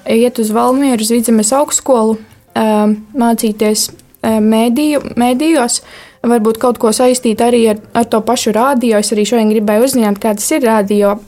iet 0.08 0.38
uz 0.38 0.50
Valmieru, 0.50 1.02
uz 1.02 1.10
Vidzemes 1.10 1.52
augstskolu, 1.52 2.16
uh, 2.16 2.94
mācīties 3.14 3.90
uh, 3.90 4.38
mēdīju, 4.40 5.00
mēdījos. 5.16 5.82
Varbūt 6.28 6.58
kaut 6.58 6.78
ko 6.78 6.90
saistīt 6.92 7.40
arī 7.40 7.68
ar, 7.70 7.76
ar 7.94 8.04
to 8.04 8.20
pašu 8.20 8.52
rādio. 8.52 8.98
Es 8.98 9.12
arī 9.14 9.22
šodien 9.28 9.52
gribēju 9.52 9.84
uzzināt, 9.84 10.18
kā 10.18 10.34
tas 10.34 10.50
ir 10.50 10.64
rādio. 10.66 11.18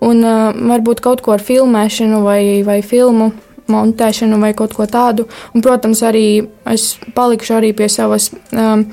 Un 0.00 0.22
uh, 0.22 0.52
varbūt 0.54 1.00
kaut 1.00 1.24
ko 1.24 1.32
ar 1.32 1.42
filmēšanu 1.42 2.22
vai, 2.22 2.62
vai 2.62 2.82
filmu 2.82 3.32
montēšanu 3.72 4.38
vai 4.42 4.52
kaut 4.56 4.76
ko 4.76 4.86
tādu. 4.90 5.26
Un, 5.54 5.64
protams, 5.64 6.02
arī 6.06 6.46
es 6.72 6.94
palikšu 7.16 7.58
arī 7.60 7.74
pie 7.76 7.90
savas. 7.92 8.32
Um, 8.52 8.88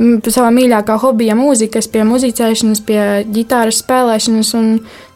Savā 0.00 0.52
mīļākā 0.54 0.94
hobija, 1.02 1.34
mūzikas, 1.34 1.88
pie 1.90 2.04
muzicēšanas, 2.06 2.78
pie 2.86 3.00
ģitāras 3.26 3.80
spēlēšanas. 3.82 4.52
Un, 4.56 4.68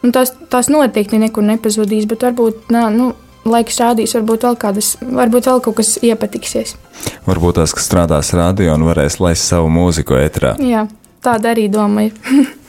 un 0.02 0.12
tās, 0.12 0.32
tās 0.50 0.66
noteikti 0.68 1.20
nekur 1.22 1.46
nepazudīs, 1.46 2.08
bet 2.10 2.26
varbūt 2.26 2.72
nā, 2.74 2.88
nu, 2.92 3.12
laiks 3.48 3.78
rādīs, 3.80 4.16
varbūt 4.18 4.48
vēl, 4.48 4.58
kādas, 4.60 4.90
varbūt 5.00 5.48
vēl 5.50 5.62
kaut 5.64 5.78
kas 5.78 5.94
iepatiksies. 6.04 6.74
Varbūt 7.28 7.60
tās, 7.60 7.74
kas 7.76 7.86
strādās 7.86 8.32
radio 8.36 8.74
un 8.74 8.86
varēs 8.88 9.20
laist 9.22 9.46
savu 9.46 9.70
mūziku 9.72 10.18
ētrā. 10.18 10.56
Jā, 10.64 10.86
tāda 11.24 11.54
arī 11.54 11.68
doma 11.72 12.08
ir. 12.08 12.18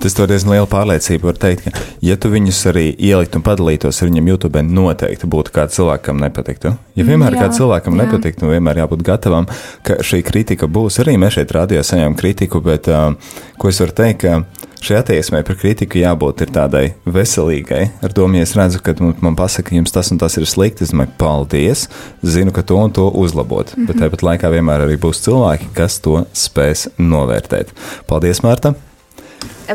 Tas 0.00 0.16
to 0.16 0.26
diezgan 0.26 0.56
liela 0.56 0.66
pārliecība 0.66 1.30
var 1.30 1.38
teikt, 1.40 1.68
ka, 1.68 1.84
ja 2.02 2.16
tu 2.16 2.32
viņus 2.32 2.64
arī 2.72 2.86
ieliktu 2.98 3.38
un 3.38 3.44
padalītos 3.46 4.02
ar 4.02 4.10
viņiem 4.10 4.32
YouTube, 4.32 4.64
noteikti 4.64 5.28
būtu 5.30 5.54
kāds 5.54 5.76
cilvēkam 5.78 6.18
nepatiktu. 6.24 6.74
Ja 6.98 7.04
vienmēr 7.06 7.34
Mm, 7.34 7.40
jā, 7.40 7.46
kāds 7.48 7.58
cilvēkam 7.58 7.96
jā. 7.96 8.04
nepatiktu, 8.04 8.44
nu 8.44 8.52
vienmēr 8.54 8.84
jābūt 8.84 9.02
gatavam, 9.06 9.48
ka 9.86 9.98
šī 10.04 10.22
kritika 10.26 10.68
būs. 10.70 11.00
Arī 11.02 11.16
mēs 11.20 11.38
šeit 11.38 11.54
rādījā 11.54 11.82
saņemam 11.86 12.16
kritiku, 12.18 12.62
bet 12.64 12.88
uh, 12.92 13.14
ko 13.58 13.70
es 13.70 13.80
varu 13.82 13.96
teikt, 13.98 14.24
ka 14.24 14.44
šai 14.84 15.00
attieksmei 15.00 15.42
par 15.46 15.58
kritiku 15.58 15.98
jābūt 15.98 16.44
ir 16.44 16.54
tādai 16.54 16.84
veselīgai. 17.08 17.82
Ar 18.04 18.14
domu, 18.14 18.38
ja 18.38 18.46
es 18.46 18.54
redzu, 18.58 18.82
ka 18.84 18.94
man, 19.00 19.16
man 19.24 19.38
pasaka, 19.38 19.74
jums 19.74 19.94
tas 19.94 20.12
un 20.14 20.20
tas 20.22 20.36
ir 20.38 20.46
slikti, 20.48 20.86
es 20.86 20.94
domāju, 20.94 21.14
paldies, 21.20 21.86
zinu, 22.22 22.54
ka 22.54 22.66
to 22.66 22.78
un 22.78 22.94
to 22.94 23.08
uzlabot. 23.10 23.74
Mm 23.74 23.82
-hmm. 23.82 23.86
Bet 23.86 24.02
tāpat 24.02 24.26
laikā 24.28 24.50
vienmēr 24.54 24.86
arī 24.86 24.98
būs 25.00 25.24
cilvēki, 25.26 25.72
kas 25.74 26.00
to 26.00 26.26
spēs 26.34 26.88
novērtēt. 26.98 27.72
Paldies, 28.06 28.42
Mārta! 28.42 28.74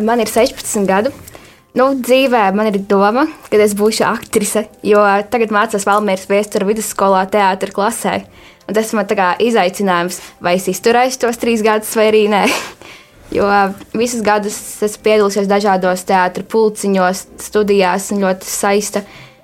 Man 0.02 0.22
ir 0.22 0.30
16 0.32 0.88
gadu. 0.90 1.14
Nu, 1.78 1.92
dzīvē 1.94 2.48
man 2.58 2.72
ir 2.72 2.80
doma, 2.90 3.28
ka 3.50 3.60
es 3.62 3.76
būšu 3.78 4.04
aktrise, 4.08 4.66
jo 4.82 5.04
tagad 5.30 5.52
mācos 5.54 5.86
Valmīras 5.86 6.26
vēstures 6.30 6.68
vidusskolā, 6.68 7.28
teātris 7.30 7.76
klasē. 7.76 8.16
Un 8.66 8.78
tas 8.78 8.90
man 8.98 9.06
kā 9.06 9.36
izaicinājums, 9.42 10.18
vai 10.42 10.56
es 10.58 10.68
izturēšu 10.70 11.22
tos 11.24 11.40
trīs 11.42 11.62
gadus, 11.66 11.94
vai 11.98 12.10
arī 12.12 12.28
nē. 12.32 12.46
Jo 13.30 13.46
visus 13.94 14.24
gadus 14.26 14.56
esmu 14.82 15.04
piedalījusies 15.06 15.46
dažādos 15.46 16.02
teātros, 16.10 16.48
pulciņos, 16.50 17.20
studijās, 17.46 18.08
un 18.10 18.24
ļoti 18.24 18.50
saista. 18.50 19.04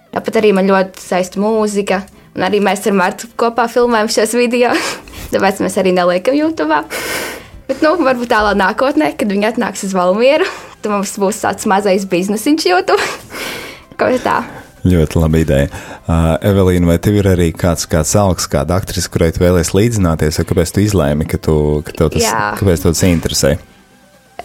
Tāpat 0.10 0.40
arī 0.42 0.56
man 0.58 0.66
ļoti 0.66 1.06
saista 1.06 1.38
mūzika. 1.38 2.02
Un 2.34 2.48
arī 2.50 2.64
mēs 2.66 2.82
ar 2.90 2.98
Martu 2.98 3.30
kopā 3.38 3.68
filmējam 3.70 4.10
šos 4.18 4.34
video. 4.42 4.74
Tāpēc 5.36 5.62
mēs 5.62 5.78
arī 5.78 5.94
neliekam 5.94 6.34
YouTube. 6.34 6.82
Bet, 7.66 7.82
nu, 7.82 7.96
varbūt 7.98 8.30
tālāk 8.30 8.58
nākotnē, 8.60 9.14
kad 9.18 9.32
viņi 9.32 9.50
atnāks 9.50 9.88
uz 9.88 9.96
Valmieru, 9.98 10.46
tad 10.82 10.94
mums 10.94 11.16
būs 11.22 11.42
tāds 11.42 11.66
mazais 11.70 12.06
biznesiņš 12.10 12.70
YouTube. 12.70 13.02
Kaut 14.00 14.18
kā 14.18 14.22
tā. 14.22 14.38
Ļoti 14.86 15.18
laba 15.18 15.40
ideja. 15.42 15.70
Uh, 16.06 16.36
Evelīna, 16.46 16.92
vai 16.92 17.00
tev 17.02 17.16
ir 17.18 17.30
arī 17.32 17.48
kāds, 17.58 17.88
kāds 17.90 18.12
augs, 18.22 18.46
kāda 18.52 18.76
aktrise, 18.78 19.10
kurai 19.10 19.32
tu 19.34 19.42
vēlēsies 19.42 19.74
līdzināties, 19.74 20.38
vai 20.38 20.46
kāpēc 20.52 20.74
tu 20.76 20.84
izlēmi, 20.84 21.26
ka, 21.32 21.40
tu, 21.42 21.56
ka 21.88 21.96
tev 21.98 22.12
tas, 22.14 22.22
Jā. 22.22 22.42
kāpēc 22.60 22.84
tev 22.84 22.94
tas 22.94 23.02
interesē? 23.08 23.56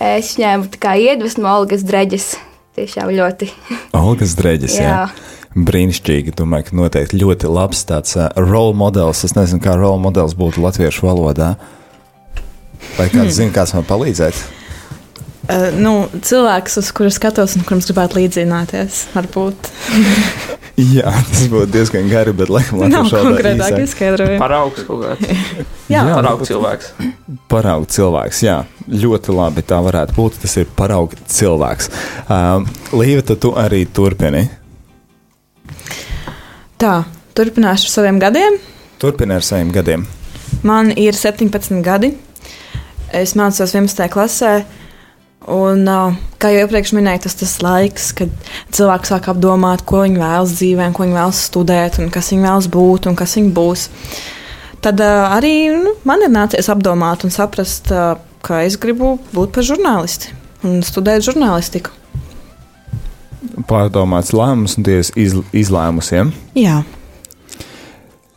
Es 0.01 0.31
ņēmu 0.41 0.71
tā 0.73 0.81
kā 0.81 0.95
iedvesmu 0.97 1.45
Olgas 1.45 1.85
Dreģes. 1.85 2.31
Tiešām 2.79 3.13
ļoti. 3.19 3.51
Olgas 4.01 4.33
Dreģis, 4.39 4.79
jā. 4.81 4.95
jā. 4.95 5.37
Brīnišķīgi, 5.69 6.33
domāju, 6.39 6.71
ka 6.71 6.79
noteikti 6.79 7.21
ļoti 7.21 7.51
labs 7.53 7.85
tāds 7.85 8.17
uh, 8.17 8.31
role 8.41 8.73
modelis. 8.81 9.21
Es 9.29 9.37
nezinu, 9.37 9.61
kā 9.61 9.77
role 9.77 10.01
modelis 10.01 10.39
būtu 10.39 10.65
latviešu 10.65 11.05
valodā. 11.05 11.51
Vai 12.99 13.09
kāds 13.13 13.37
zina, 13.39 13.53
kāds 13.55 13.77
man 13.77 13.87
palīdzēt? 13.89 14.41
Uh, 15.51 15.73
nu, 15.75 16.05
cilvēks, 16.23 16.77
uz 16.79 16.91
kuru 16.95 17.11
skatos 17.11 17.57
un 17.59 17.65
kuram 17.67 17.81
es 17.83 17.89
gribētu 17.89 18.21
līdzināties, 18.21 18.99
varbūt. 19.17 19.71
Jā, 20.95 21.11
tas 21.11 21.41
būtu 21.51 21.73
diezgan 21.75 22.07
gari, 22.07 22.31
bet 22.37 22.53
laikam 22.53 22.79
Nav 22.79 23.03
latviešu 23.03 23.17
valodā 23.17 23.33
konkrētāk 23.33 23.73
īsāk. 23.73 23.83
izskaidrojumi. 23.89 24.39
Paraugs 24.39 24.85
kaut 24.87 25.03
kāds. 25.03 25.27
Jā, 25.91 25.97
Jā. 25.97 26.05
Paraugs 26.13 26.53
cilvēks. 26.53 26.93
Parauga 27.51 27.91
cilvēks, 27.97 28.45
jā, 28.47 28.57
ļoti 29.03 29.35
labi 29.41 29.67
tā 29.67 29.81
varētu 29.89 30.17
būt. 30.21 30.39
Tas 30.45 30.55
ir 30.63 30.71
parauga 30.79 31.19
cilvēks. 31.35 31.91
Uh, 32.29 32.63
Līva, 32.95 33.27
tad 33.33 33.43
tu 33.43 33.51
arī 33.59 33.83
turpini. 33.91 34.47
Tā, 36.81 36.95
turpināšu 37.35 37.91
ar 37.91 37.97
saviem 37.99 38.23
gadiem. 38.23 38.63
Turpini 39.03 39.35
ar 39.41 39.45
saviem 39.51 39.75
gadiem. 39.75 40.07
Man 40.63 40.95
ir 40.95 41.19
17 41.19 41.83
gadi. 41.83 42.15
Es 43.11 43.35
mācos 43.35 43.75
11. 43.75 44.07
klasē. 44.13 44.53
Un, 45.51 45.87
kā 46.39 46.51
jau 46.53 46.67
iepriekš 46.67 46.93
minēju, 46.95 47.23
tas 47.25 47.35
ir 47.35 47.41
tas 47.41 47.55
laiks, 47.65 48.11
kad 48.19 48.51
cilvēks 48.77 49.11
sāk 49.11 49.31
apdomāt, 49.33 49.83
ko 49.89 50.03
viņi 50.05 50.21
vēlas 50.21 50.53
dzīvē, 50.59 50.91
ko 50.95 51.07
viņi 51.07 51.17
vēlas 51.17 51.41
studēt, 51.49 51.97
un 52.03 52.13
kas 52.13 52.29
viņi 52.31 52.45
vēlas 52.45 52.69
būt 52.71 53.09
un 53.11 53.17
kas 53.19 53.39
viņi 53.39 53.55
būs. 53.57 53.87
Tad 54.85 55.01
arī 55.01 55.55
nu, 55.75 55.95
man 56.09 56.23
ir 56.25 56.33
nācies 56.33 56.69
apdomāt 56.73 57.25
un 57.25 57.33
saprast, 57.35 57.89
ka 58.45 58.61
es 58.67 58.77
gribu 58.81 59.17
būt 59.33 59.57
par 59.57 59.67
žurnālisti 59.67 60.37
un 60.69 60.85
studēt 60.85 61.25
žurnālistiku. 61.25 61.97
Pārdomāts 63.69 64.35
lēmums 64.37 64.77
un 64.77 64.87
tie 64.87 65.01
ir 65.01 65.09
iz, 65.19 65.37
izlēmusiem. 65.57 66.33
Jā, 66.59 66.83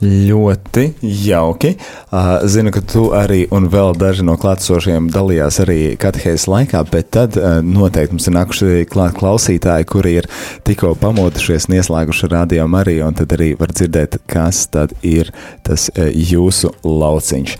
Ļoti 0.03 0.83
jauki. 1.01 1.73
Uh, 2.11 2.43
Zinu, 2.51 2.73
ka 2.75 2.81
tu 2.83 3.05
arī 3.15 3.45
un 3.55 3.69
vēl 3.71 3.95
daži 3.95 4.25
no 4.27 4.35
klātesošiem 4.39 5.07
dalījās 5.13 5.61
arī 5.63 5.77
katehēzes 6.01 6.49
laikā, 6.51 6.83
bet 6.91 7.13
tad 7.15 7.39
uh, 7.39 7.61
noteikti 7.63 8.17
mums 8.17 8.27
ir 8.27 8.35
nākuši 8.35 8.83
klāt 8.91 9.15
klausītāji, 9.21 9.87
kuri 9.87 10.17
ir 10.19 10.29
tikko 10.67 10.93
pamodušies 10.99 11.69
un 11.69 11.79
ieslēguši 11.79 12.31
radio 12.35 12.67
Mariju, 12.67 13.07
un 13.07 13.19
tad 13.21 13.37
arī 13.37 13.53
var 13.59 13.71
dzirdēt, 13.71 14.19
kas 14.27 14.65
tad 14.73 14.95
ir 15.07 15.31
tas 15.63 15.87
uh, 15.95 16.11
jūsu 16.11 16.75
lauciņš. 16.83 17.57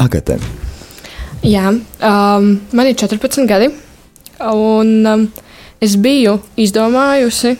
Agate, 0.00 0.40
Jā, 1.42 1.72
um, 1.74 2.44
man 2.70 2.86
ir 2.86 2.94
14 2.94 3.48
gadi, 3.50 3.66
un 4.46 4.90
um, 5.10 5.24
es 5.82 5.96
biju 5.98 6.36
izdomājusi 6.54 7.56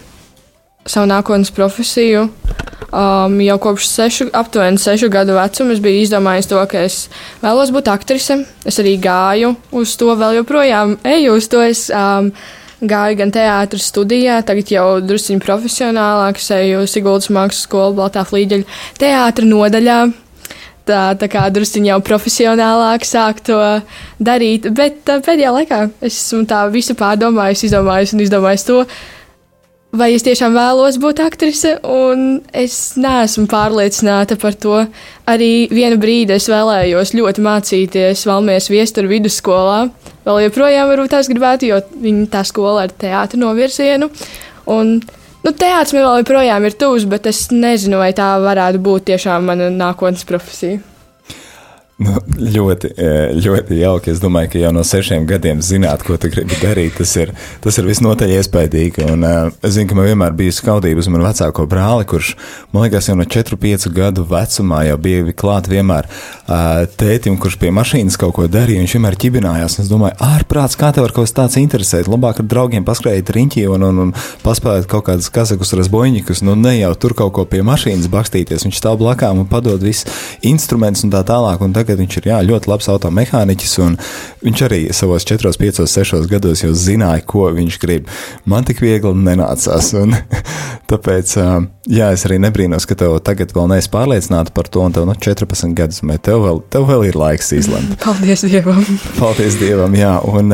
savu 0.87 1.09
nākotnes 1.11 1.51
profesiju. 1.51 2.29
Um, 2.92 3.38
jau 3.40 3.57
kopš 3.57 3.87
sešu, 3.88 4.26
aptuveni 4.37 4.76
sešu 4.76 5.09
gadu 5.09 5.33
vecuma 5.38 5.72
es 5.72 5.78
biju 5.81 6.02
izdomājis 6.02 6.50
to, 6.50 6.59
ka 6.68 6.83
es 6.85 7.07
vēlos 7.40 7.70
būt 7.72 7.88
aktrise. 7.88 8.42
Es 8.68 8.76
arī 8.83 8.98
gāju 9.00 9.55
uz 9.81 9.94
to, 9.96 10.11
vēl 10.12 10.42
joprojām 10.42 10.98
eju 11.14 11.38
uz 11.40 11.48
to. 11.48 11.62
Es 11.64 11.87
um, 11.88 12.28
gāju 12.85 13.16
gan 13.22 13.33
teātris 13.33 13.87
studijā, 13.88 14.42
tagad 14.44 14.74
jau 14.74 14.87
druskuļi 15.09 15.40
profesionālāk, 15.40 16.42
es 16.42 16.50
eju 16.52 16.83
Siguldas 16.90 17.31
mākslas 17.33 17.64
skolu, 17.64 17.96
Baltā 18.02 18.26
flīģeļa 18.28 18.83
teātra 19.00 19.48
nodaļā 19.48 19.98
tā, 20.88 21.00
tā 21.16 21.31
kā 21.33 21.46
druskuļi 21.55 21.92
jau 21.92 21.98
profesionālāk 22.05 23.09
sāk 23.09 23.40
to 23.46 23.59
darīt. 24.20 24.68
Bet 24.74 25.02
tā, 25.07 25.20
pēdējā 25.24 25.57
laikā 25.57 25.83
es 26.00 26.18
esmu 26.18 26.44
tā 26.50 26.64
visu 26.74 26.96
pārdomājis, 26.98 27.66
izdomājis 27.70 28.14
un 28.16 28.24
izdomājis 28.26 28.68
to, 28.68 28.83
vai 29.96 30.09
es 30.16 30.24
tiešām 30.24 30.55
vēlos 30.57 30.96
būt 31.00 31.20
aktrise, 31.22 31.74
un 31.85 32.40
es 32.57 32.94
neesmu 33.00 33.44
pārliecināta 33.50 34.38
par 34.40 34.57
to. 34.57 34.85
Arī 35.28 35.68
vienu 35.72 35.98
brīdi 36.00 36.37
es 36.37 36.48
vēlējos 36.50 37.12
ļoti 37.18 37.44
mācīties 37.44 38.24
Valmijas 38.28 38.70
viesturu 38.72 39.12
vidusskolā. 39.12 39.83
Vēl 40.26 40.44
joprojām 40.46 40.88
varbūt 40.90 41.12
tās 41.12 41.28
gribētu, 41.31 41.68
jo 41.68 41.81
viņa 42.05 42.28
tā 42.33 42.44
skola 42.48 42.87
ar 42.87 42.94
teātru 43.05 43.42
novirzienu. 43.42 44.09
Un, 44.72 44.94
nu, 45.42 45.50
teātris 45.50 45.96
man 45.96 46.07
vēl 46.07 46.22
joprojām 46.22 46.68
ir 46.68 46.78
tuvs, 46.78 47.09
bet 47.11 47.28
es 47.28 47.44
nezinu, 47.52 48.00
vai 48.00 48.12
tā 48.16 48.33
varētu 48.42 48.81
būt 48.83 49.11
tiešām 49.12 49.50
mana 49.50 49.68
nākotnes 49.74 50.24
profesija. 50.28 50.81
Nu, 52.05 52.19
ļoti, 52.38 52.91
eh, 52.97 53.33
ļoti 53.38 53.79
jauki. 53.81 54.12
Es 54.12 54.21
domāju, 54.23 54.53
ka 54.53 54.62
jau 54.62 54.73
no 54.75 54.85
sešiem 54.87 55.27
gadiem 55.29 55.62
zināt, 55.65 56.05
ko 56.07 56.17
tu 56.17 56.31
gribi 56.33 56.59
darīt, 56.62 56.97
tas 56.99 57.15
ir, 57.17 57.33
tas 57.65 57.79
ir 57.79 57.88
visnotaļ 57.88 58.35
iespaidīgi. 58.38 59.07
Un, 59.12 59.25
uh, 59.25 59.51
es 59.62 59.77
zinu, 59.77 59.88
ka 59.91 59.99
man 59.99 60.09
vienmēr 60.11 60.37
bija 60.37 60.55
skaudība 60.55 61.03
uz 61.03 61.09
manu 61.12 61.27
vecāko 61.27 61.67
brāli, 61.71 62.07
kurš, 62.09 62.35
man 62.73 62.87
liekas, 62.87 63.09
jau 63.11 63.17
no 63.19 63.25
4-5 63.25 63.88
gadu 63.95 64.25
vecumā 64.29 64.83
jau 64.88 64.99
bija 65.03 65.33
klāt 65.33 65.71
vienmēr 65.71 66.09
uh, 66.09 66.85
tētim, 67.01 67.38
kurš 67.41 67.59
pie 67.62 67.73
mašīnas 67.75 68.19
kaut 68.21 68.35
ko 68.38 68.47
darīja. 68.51 68.83
Viņš 68.83 68.97
vienmēr 68.99 69.19
ķibinājās. 69.25 69.79
Es 69.83 69.91
domāju, 69.91 70.17
ārprāts, 70.23 70.79
kā 70.79 70.93
tev 70.95 71.07
var 71.07 71.17
kaut 71.17 71.29
kas 71.29 71.37
tāds 71.37 71.59
interesēt. 71.61 72.11
Labāk 72.11 72.43
ar 72.43 72.49
draugiem 72.49 72.87
paskrējot 72.87 73.35
riņķī 73.37 73.67
un, 73.73 73.87
un, 73.88 74.03
un 74.07 74.15
paspēlēt 74.45 74.88
kaut 74.91 75.07
kādus 75.09 75.31
kazakus, 75.33 75.75
razboņikus. 75.79 76.45
Nu, 76.47 76.57
ne 76.59 76.77
jau 76.79 76.93
tur 76.99 77.17
kaut 77.19 77.35
ko 77.37 77.47
pie 77.49 77.62
mašīnas 77.67 78.11
bakstīties. 78.12 78.67
Viņš 78.67 78.81
stāv 78.81 79.01
blakām 79.03 79.43
un 79.43 79.49
padod 79.51 79.83
visus 79.83 80.09
instrumentus 80.47 81.05
un 81.07 81.12
tā 81.15 81.23
tālāk. 81.27 81.62
Un 81.62 81.75
tagad 81.77 81.91
viņš 81.98 82.18
ir 82.20 82.28
jā, 82.33 82.40
ļoti 82.48 82.70
labs 82.72 82.90
automehāniķis. 82.92 83.78
un 83.85 83.98
Viņš 84.42 84.62
arī 84.66 84.81
savos 84.94 85.26
4, 85.28 85.52
5, 85.59 85.85
6 85.87 86.26
gados 86.31 86.64
jau 86.64 86.72
zināja, 86.74 87.22
ko 87.26 87.46
viņš 87.55 87.78
grib. 87.83 88.09
Man 88.48 88.66
tik 88.66 88.83
viegli 88.83 89.12
nenācās. 89.14 89.92
Un, 90.00 90.16
tāpēc 90.90 91.37
jā, 91.87 92.09
es 92.11 92.26
arī 92.26 92.40
nebrīnos, 92.42 92.87
ka 92.88 92.98
tev 92.98 93.20
tagad 93.24 93.55
vēl 93.55 93.70
neesi 93.70 93.92
pārliecināta 93.92 94.55
par 94.57 94.70
to, 94.72 94.83
un 94.83 94.96
tev 94.96 95.07
no 95.07 95.14
14 95.14 95.76
gadus, 95.78 96.02
bet 96.09 96.24
tev 96.26 96.42
vēl, 96.46 96.59
tev 96.74 96.88
vēl 96.90 97.07
ir 97.12 97.18
laiks 97.18 97.55
izlemt. 97.55 97.94
Paldies 98.05 98.42
Dievam! 98.48 98.83
Paldies 99.20 99.59
Dievam, 99.62 99.96
jā. 99.98 100.18
Un, 100.26 100.52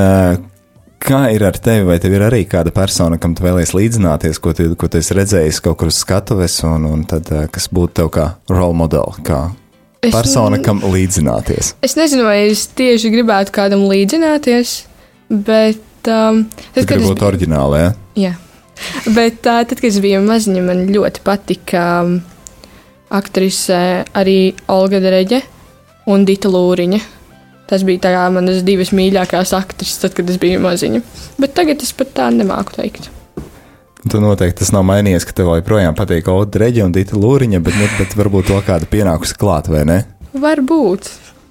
Kā 0.98 1.28
ir 1.30 1.44
ar 1.46 1.54
tevi? 1.62 1.84
Vai 1.86 2.00
tev 2.02 2.16
ir 2.16 2.24
arī 2.26 2.40
kāda 2.50 2.72
persona, 2.74 3.20
kam 3.22 3.30
tu 3.38 3.44
vēlēsies 3.44 3.70
līdzināties, 3.76 4.40
ko 4.42 4.50
tu, 4.50 4.64
ko 4.74 4.88
tu 4.90 4.98
esi 4.98 5.14
redzējis 5.14 5.60
kaut 5.62 5.78
kur 5.78 5.92
uz 5.92 6.00
skatuves, 6.02 6.56
un, 6.66 6.88
un 6.90 7.04
tad, 7.06 7.30
kas 7.54 7.68
būtu 7.70 8.00
tev 8.00 8.10
kā 8.16 8.24
role 8.50 8.74
model, 8.74 9.14
kā 9.22 9.44
Es 10.04 10.14
persona, 10.14 10.60
kam 10.62 10.80
līdzināties? 10.86 11.72
Es 11.82 11.96
nezinu, 11.98 12.22
vai 12.28 12.48
es 12.52 12.68
tieši 12.78 13.10
gribētu 13.10 13.54
kādam 13.56 13.86
līdzināties, 13.90 14.84
bet. 15.28 15.82
Um, 16.06 16.44
Tas 16.76 16.86
kad 16.86 17.00
es 17.00 17.08
būtu 17.08 17.26
oriģināli, 17.26 17.80
ja? 17.82 17.90
Jā. 18.18 18.34
Bet 19.10 19.42
uh, 19.42 19.64
tad, 19.66 19.74
kad 19.80 19.88
es 19.90 19.98
biju 20.02 20.22
maziņa, 20.22 20.62
man 20.64 20.84
ļoti 20.94 21.24
patika 21.26 21.84
um, 22.06 22.20
aktrise 23.10 24.04
arī 24.16 24.54
Olga 24.70 25.02
Dreģe 25.02 25.42
un 26.14 26.24
Dita 26.28 26.50
Lūriņa. 26.52 27.02
Tas 27.68 27.82
bija 27.84 28.06
tā 28.06 28.14
kā 28.14 28.24
manas 28.32 28.62
divas 28.64 28.94
mīļākās 28.96 29.52
aktrises, 29.58 29.98
tad, 30.00 30.14
kad 30.16 30.30
es 30.30 30.38
biju 30.40 30.62
maziņa. 30.64 31.02
Bet 31.42 31.58
tagad 31.58 31.82
es 31.84 31.90
pat 31.96 32.14
tā 32.16 32.30
nemāku 32.32 32.78
teikt. 32.78 33.10
Tu 34.08 34.20
noteikti 34.22 34.62
tas 34.62 34.70
nav 34.72 34.86
mainījies, 34.88 35.26
ka 35.28 35.34
tev 35.36 35.50
joprojām 35.52 35.96
patīk 35.98 36.28
Oda 36.32 36.62
Reģiona 36.62 36.88
un 36.88 36.94
Dita 36.96 37.18
Lūriņa, 37.18 37.60
bet, 37.64 37.76
nu, 37.76 37.88
bet 37.98 38.14
varbūt 38.16 38.48
to 38.48 38.60
kāda 38.64 38.88
pienākusi 38.88 39.36
klāt, 39.38 39.68
vai 39.72 39.84
ne? 39.88 39.98
Varbūt. 40.38 41.10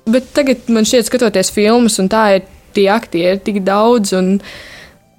Bet 0.09 0.31
tagad 0.33 0.69
man 0.71 0.87
šķiet, 0.87 1.09
skatoties 1.09 1.51
filmas, 1.53 1.99
un 2.01 2.09
tā 2.09 2.23
ir 2.37 2.47
tie 2.77 2.87
aktieri 2.93 3.41
tik 3.43 3.59
daudz, 3.67 4.13
un 4.17 4.37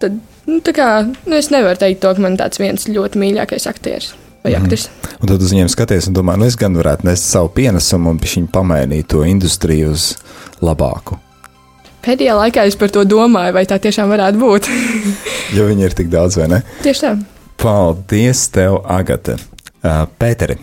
tad, 0.03 0.17
nu, 0.49 0.59
kā, 0.65 0.89
nu, 1.07 1.37
es 1.37 1.51
nevaru 1.55 1.79
teikt 1.81 2.03
to, 2.05 2.15
ka 2.17 2.25
man 2.25 2.39
tāds 2.41 2.63
viens 2.63 2.89
ļoti 2.89 3.21
mīļākais 3.23 3.69
aktieris 3.71 4.15
vai 4.43 4.55
Mhm. 4.55 4.65
aktris. 4.65 4.89
Un 5.21 5.29
tad 5.29 5.43
uz 5.43 5.53
viņiem 5.53 5.69
skaties 5.69 6.09
un 6.09 6.15
domā, 6.15 6.39
nu 6.39 6.45
es 6.47 6.57
gan 6.57 6.75
varētu 6.75 7.05
nest 7.05 7.25
savu 7.25 7.49
pienesumu 7.49 8.11
un 8.11 8.19
pamainīt 8.19 9.07
to 9.09 9.25
industriju 9.25 9.91
uz 9.91 10.17
labāku. 10.63 11.19
Pēdējā 12.09 12.39
laikā 12.39 12.65
es 12.65 12.79
par 12.81 12.89
to 12.95 13.05
domāju, 13.05 13.53
vai 13.53 13.67
tā 13.69 13.77
tiešām 13.85 14.09
varētu 14.15 14.41
būt. 14.41 14.71
Jo 15.57 15.65
viņi 15.65 15.87
ir 15.87 15.95
tik 15.97 16.11
daudz, 16.13 16.37
vai 16.37 16.49
ne? 16.53 16.59
Tieši 16.85 17.05
tā. 17.07 17.15
Paldies, 17.61 18.43
tev, 18.53 18.83
Agate. 18.85 19.39
Uh, 19.79 20.03
Pēteri, 20.21 20.59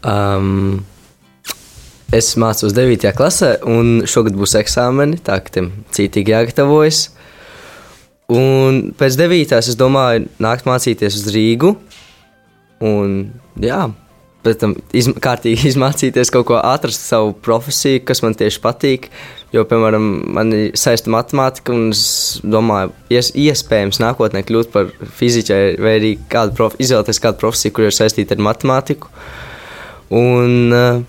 Um, 0.00 0.80
es 2.12 2.32
mācos 2.40 2.72
9. 2.72 3.10
klasē, 3.16 3.50
un 3.68 4.06
šogad 4.08 4.36
būs 4.38 4.56
eksāmeni, 4.62 5.20
tā 5.20 5.36
ka 5.44 5.52
tam 5.58 5.70
cītīgi 5.92 6.32
jāgatavojas. 6.32 7.02
Un 8.32 8.94
pēc 8.96 9.18
9. 9.20 9.58
es 9.58 9.76
domāju, 9.76 10.28
nākt 10.40 10.68
mācīties 10.68 11.18
uz 11.20 11.28
Rīgu. 11.34 11.74
Un, 12.86 13.18
jā, 13.60 13.82
pēc 14.46 14.62
tam 14.62 14.74
izm 14.96 15.18
kārtīgi 15.20 15.68
izmācīties 15.74 16.32
kaut 16.32 16.48
ko, 16.48 16.56
atrast 16.56 17.04
savu 17.04 17.34
profesiju, 17.44 18.06
kas 18.08 18.24
man 18.24 18.38
tieši 18.38 18.64
patīk. 18.64 19.10
Jo, 19.50 19.64
piemēram, 19.66 20.04
man 20.30 20.52
ir 20.54 20.76
saista 20.78 21.10
matemātika, 21.10 21.74
un 21.74 21.88
es 21.90 22.02
domāju, 22.46 22.92
ies, 23.10 23.32
iespējams, 23.34 23.98
nākotnē 23.98 24.44
kļūt 24.46 24.68
par 24.70 24.92
fiziķu, 25.18 25.56
vai 25.82 25.94
arī 25.98 26.10
kādu 26.30 26.54
prof, 26.54 26.76
izvēlēties 26.78 27.18
kādu 27.24 27.40
profesiju, 27.40 27.74
kur 27.74 27.88
ir 27.88 27.96
saistīta 27.96 28.36
ar 28.36 28.44
matemātiku. 28.46 29.10
Un, 30.14 30.70
eh, 30.76 31.00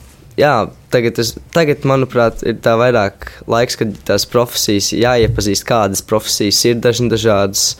jā, 0.41 0.55
tagad, 0.89 1.21
es, 1.21 1.35
tagad, 1.53 1.85
manuprāt, 1.85 2.41
ir 2.41 2.57
tā 2.65 2.73
vairāk 2.81 3.29
laiks, 3.45 3.77
kad 3.77 3.93
tās 4.09 4.25
profesijas 4.25 4.89
jāiepazīst, 4.97 5.67
kādas 5.69 6.01
profesijas 6.01 6.65
ir 6.65 6.81
dažni 6.81 7.13
dažādas, 7.13 7.75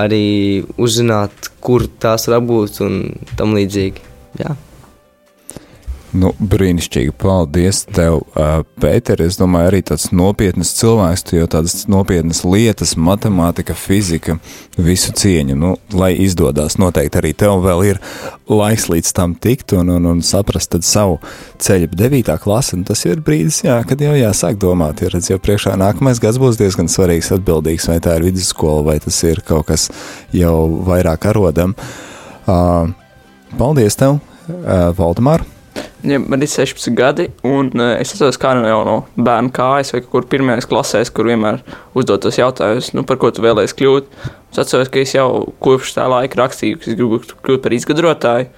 arī 0.00 0.64
uzzināt, 0.80 1.52
kur 1.60 1.84
tās 2.00 2.24
var 2.30 2.40
būt 2.40 2.80
un 2.88 3.00
tam 3.36 3.52
līdzīgi. 3.58 4.08
Jā. 4.40 4.56
Nu, 6.16 6.32
brīnišķīgi. 6.40 7.12
Paldies 7.20 7.84
tev, 7.90 8.20
uh, 8.34 8.62
Pēteri. 8.80 9.26
Es 9.28 9.38
domāju, 9.40 9.70
arī 9.70 9.80
tāds 9.86 10.08
nopietns 10.16 10.72
cilvēks, 10.78 11.26
jau 11.36 11.46
tādas 11.50 11.84
nopietnas 11.90 12.42
lietas, 12.46 12.96
matemātika, 12.98 13.76
fizika, 13.78 14.38
visu 14.78 15.14
cieņu. 15.16 15.56
Nu, 15.58 15.74
lai 15.94 16.12
izdodas, 16.24 16.78
noteikti 16.80 17.20
arī 17.20 17.32
tev 17.36 17.62
vēl 17.64 17.84
ir 17.92 18.00
laiks 18.50 18.88
līdz 18.90 19.12
tam 19.16 19.36
tikt 19.38 19.74
un, 19.78 19.92
un, 19.96 20.08
un 20.14 20.24
saprast 20.26 20.74
savu 20.86 21.20
ceļu. 21.62 21.90
Devītā 22.00 22.38
klase, 22.42 22.76
un 22.78 22.86
tas 22.88 23.04
ir 23.08 23.22
brīdis, 23.26 23.62
jā, 23.66 23.80
kad 23.86 24.02
jau 24.02 24.16
jāsāk 24.16 24.58
domāt. 24.62 25.04
Ir 25.04 25.14
redz, 25.16 25.30
jau 25.32 25.38
priekšā 25.42 25.76
nākamais 25.80 26.22
gads 26.22 26.40
būs 26.40 26.58
diezgan 26.60 26.90
svarīgs, 26.90 27.32
atbildīgs, 27.36 27.90
vai 27.90 28.00
tā 28.02 28.18
ir 28.18 28.28
vidusskola, 28.30 28.84
vai 28.86 28.98
tas 29.02 29.22
ir 29.26 29.44
kaut 29.46 29.70
kas 29.70 29.88
jau 30.34 30.56
vairāk 30.88 31.30
arodam. 31.30 31.76
Uh, 32.50 32.90
paldies 33.60 33.98
tev, 34.00 34.18
uh, 34.18 34.90
Valdemār! 34.98 35.59
Ja, 36.06 36.16
man 36.22 36.40
ir 36.40 36.48
16 36.48 36.94
gadi, 36.96 37.26
un 37.44 37.70
uh, 37.76 37.92
es 38.00 38.14
atceros, 38.14 38.38
kā 38.40 38.54
jau 38.56 38.80
no 38.86 38.96
bērna 39.16 39.52
kājas 39.54 39.92
vai 39.94 40.00
kur 40.04 40.24
pirmajās 40.30 40.68
klasēs, 40.70 41.12
kur 41.12 41.28
vienmēr 41.28 41.60
uzdod 41.98 42.22
tos 42.24 42.38
jautājumus, 42.40 42.92
nu, 42.96 43.04
par 43.08 43.20
ko 43.20 43.32
tu 43.34 43.44
vēlēsies 43.44 43.76
kļūt. 43.76 44.08
Es 44.52 44.62
atceros, 44.64 44.88
ka 44.92 45.02
es 45.02 45.14
jau 45.14 45.28
kopš 45.62 45.94
tā 45.98 46.08
laika 46.10 46.40
rakstīju, 46.40 46.80
ka 46.80 46.88
es 46.88 46.98
gribu 46.98 47.20
kļūt 47.20 47.64
par 47.66 47.76
izgudrotāju. 47.76 48.50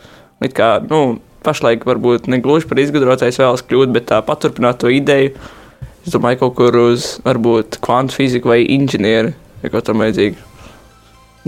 It 0.42 0.56
Kā, 0.58 0.70
nu, 0.90 1.20
pašlaik 1.46 1.84
varbūt 1.86 2.28
ne 2.30 2.38
gluži 2.42 2.66
par 2.70 2.80
izgudrotāju 2.82 3.36
vēlos 3.38 3.66
kļūt, 3.66 3.92
bet 3.94 4.08
tā 4.10 4.22
paturpināt 4.26 4.80
to 4.82 4.90
ideju. 4.90 5.34
Es 6.02 6.14
domāju, 6.14 6.40
kaut 6.40 6.56
kur 6.58 6.78
uz 6.80 7.16
varbūt 7.22 7.78
kvantu 7.82 8.18
fiziku 8.18 8.50
vai 8.50 8.62
inženieri 8.74 9.36
vai 9.62 9.70
kaut 9.70 9.86
tam 9.86 10.02
līdzīgu. 10.02 10.48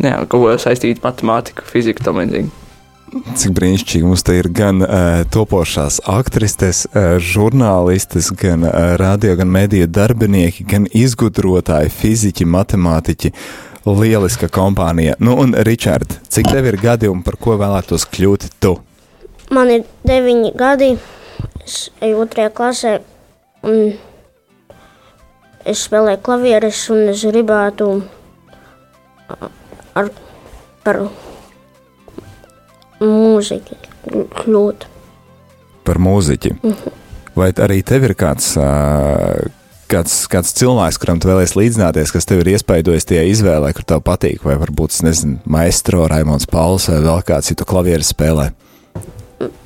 Jā, 0.04 0.18
kaut 0.26 0.42
ko 0.42 0.52
saistīt 0.58 1.00
ar 1.02 1.10
matemātiku, 1.10 1.66
fiziku 1.70 2.06
tam 2.06 2.22
līdzīgi. 2.22 2.63
Cik 3.14 3.53
brīnišķīgi 3.55 4.07
mums 4.07 4.24
te 4.27 4.35
ir 4.40 4.48
gan 4.50 4.83
uh, 4.83 5.22
topošās 5.31 6.00
aktrises, 6.11 6.85
uh, 6.88 7.14
žurnālistes, 7.22 8.33
gan 8.35 8.66
uh, 8.66 8.94
radio, 8.98 9.37
gan 9.38 9.53
mediju 9.55 9.87
darbinieki, 9.87 10.66
gan 10.66 10.88
izgudrotāji, 10.90 11.92
fiziķi, 11.94 12.48
matemātiķi. 12.57 13.33
Lieliska 13.85 14.48
kompānija. 14.48 15.12
Nu, 15.20 15.35
un, 15.42 15.50
Ričard, 15.66 16.09
cik 16.33 16.48
tev 16.48 16.70
ir 16.70 16.79
gadi 16.81 17.11
un 17.11 17.20
par 17.20 17.37
ko 17.37 17.59
vēlētos 17.61 18.07
kļūt 18.09 18.46
tu? 18.64 18.79
Man 19.53 19.68
ir 19.74 19.85
deviņi 20.09 20.55
gadi, 20.57 20.94
es 21.61 21.90
eju 22.00 22.22
otrajā 22.24 22.48
klasē, 22.57 22.94
un 23.68 23.92
es 25.68 25.85
spēlēju 25.85 26.22
klavieres, 26.24 26.81
un 26.96 27.12
es 27.12 27.27
gribētu 27.29 27.90
ar, 30.00 30.09
par 30.81 31.03
mūziku 33.02 33.78
kļūt. 34.38 34.87
Par 35.85 36.00
mūziķi. 36.00 36.54
Vai 37.35 37.50
arī 37.64 37.80
tev 37.87 38.07
ir 38.07 38.14
kāds, 38.16 38.52
kāds, 39.90 40.18
kāds 40.30 40.52
cilvēks, 40.57 40.98
kuram 41.02 41.18
tu 41.20 41.28
vēlies 41.33 41.57
līdzināties, 41.59 42.12
kas 42.14 42.28
tev 42.30 42.44
ir 42.44 42.54
iespaidojis 42.54 43.09
tajā 43.11 43.24
izvēlē, 43.33 43.72
kur 43.74 43.87
tev 43.88 44.04
patīk? 44.07 44.44
Vai 44.46 44.57
varbūt, 44.61 45.00
nezinu, 45.04 45.40
maestro, 45.50 46.07
Raimons 46.11 46.46
Pauls 46.50 46.88
vai 46.92 47.00
vēl 47.04 47.24
kāds 47.26 47.50
citu 47.50 47.66
klavieru 47.68 48.07
spēlē? 48.07 48.52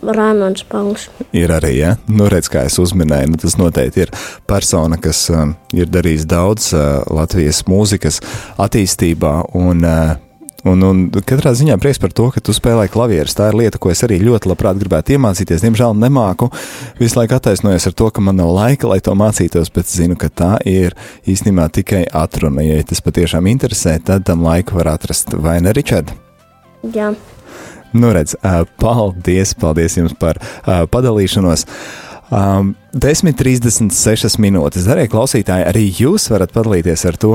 Rāmons 0.02 0.64
Pauls. 0.68 1.08
Ir 1.36 1.52
arī, 1.54 1.74
ja? 1.78 1.94
Nu, 2.08 2.28
redz, 2.32 2.48
kā 2.50 2.64
es 2.66 2.78
uzminēju, 2.80 3.32
nu, 3.32 3.40
tas 3.40 3.58
noteikti 3.60 4.06
ir 4.06 4.12
persona, 4.48 4.98
kas 5.02 5.26
uh, 5.32 5.50
ir 5.76 5.90
darījis 5.92 6.26
daudz 6.28 6.70
uh, 6.72 7.02
Latvijas 7.14 7.62
mūzikas 7.68 8.22
attīstībā. 8.60 9.34
Un, 9.58 9.84
uh, 9.84 10.16
un, 10.66 10.82
un 10.82 11.02
katrā 11.26 11.52
ziņā 11.54 11.76
prieks 11.78 12.00
par 12.02 12.12
to, 12.16 12.28
ka 12.34 12.42
tu 12.42 12.54
spēlē 12.56 12.88
klavierus. 12.90 13.36
Tā 13.38 13.50
ir 13.50 13.58
lieta, 13.60 13.78
ko 13.78 13.92
es 13.92 14.02
arī 14.06 14.18
ļoti 14.24 14.50
labprāt 14.50 14.80
gribētu 14.80 15.14
iemācīties. 15.14 15.62
Diemžēl 15.62 15.94
nemāku. 15.98 16.50
Visu 16.98 17.20
laiku 17.20 17.36
attaisnojos 17.36 17.88
ar 17.90 17.96
to, 17.98 18.10
ka 18.14 18.24
man 18.24 18.40
nav 18.40 18.50
laika, 18.56 18.90
lai 18.90 18.98
to 19.04 19.14
mācītos, 19.18 19.70
bet 19.74 19.90
zinu, 19.90 20.18
ka 20.18 20.30
tā 20.32 20.52
ir 20.68 20.96
īstenībā 21.28 21.68
tikai 21.78 22.04
atruna. 22.10 22.64
Ja 22.66 22.82
tas 22.88 23.04
patiešām 23.04 23.46
interesē, 23.50 23.98
tad 24.02 24.26
tam 24.28 24.42
laiku 24.46 24.80
var 24.80 24.94
atrast. 24.96 25.36
Vai 25.38 25.60
ne, 25.62 25.74
Ričard? 25.76 26.10
Jā. 26.94 27.12
Nu, 27.96 28.10
redz, 28.12 28.34
paldies, 28.80 29.54
paldies 29.58 29.96
jums 29.96 30.18
par 30.18 30.40
padalīšanos. 30.66 31.64
Um, 32.28 32.74
10,36 32.92 34.36
minūtes. 34.42 34.84
Darbie 34.84 35.08
klausītāji, 35.08 35.64
arī 35.70 35.86
jūs 35.96 36.28
varat 36.28 36.52
padalīties 36.52 37.06
ar 37.08 37.16
to, 37.16 37.32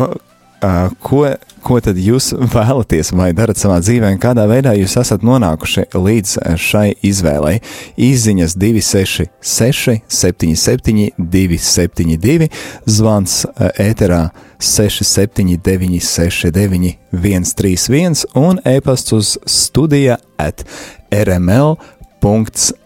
ko, 1.03 1.21
ko 1.63 1.77
tad 1.83 1.97
jūs 1.99 2.31
vēlaties 2.53 3.11
vai 3.15 3.31
darat 3.35 3.59
savā 3.59 3.79
dzīvē, 3.83 4.13
un 4.15 4.21
kādā 4.21 4.45
veidā 4.49 4.73
jūs 4.77 4.95
esat 5.01 5.25
nonākuši 5.25 5.85
līdz 5.95 6.35
šai 6.61 6.85
izvēlei. 7.03 7.59
Izziņas 7.99 8.55
266, 8.59 10.01
77, 10.07 11.09
272, 11.17 12.49
zvans 12.87 13.43
ēterā 13.81 14.23
679, 14.63 15.99
69, 15.99 16.95
131 17.11 18.25
un 18.39 18.61
e-pasts 18.63 19.15
uz 19.15 19.35
studija 19.45 20.19
at 20.39 20.63
rml. 21.11 21.75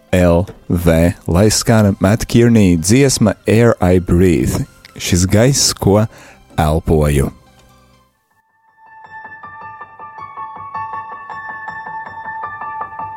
LV, 0.08 0.86
lai 1.28 1.50
skan 1.52 1.92
Matt 2.00 2.24
Kierney 2.26 2.78
dziesma 2.80 3.36
Air 3.46 3.76
I 3.78 4.00
Breathe, 4.00 4.64
šis 4.96 5.26
gaiss, 5.28 5.74
ko 5.76 6.06
elpoju. 6.56 7.28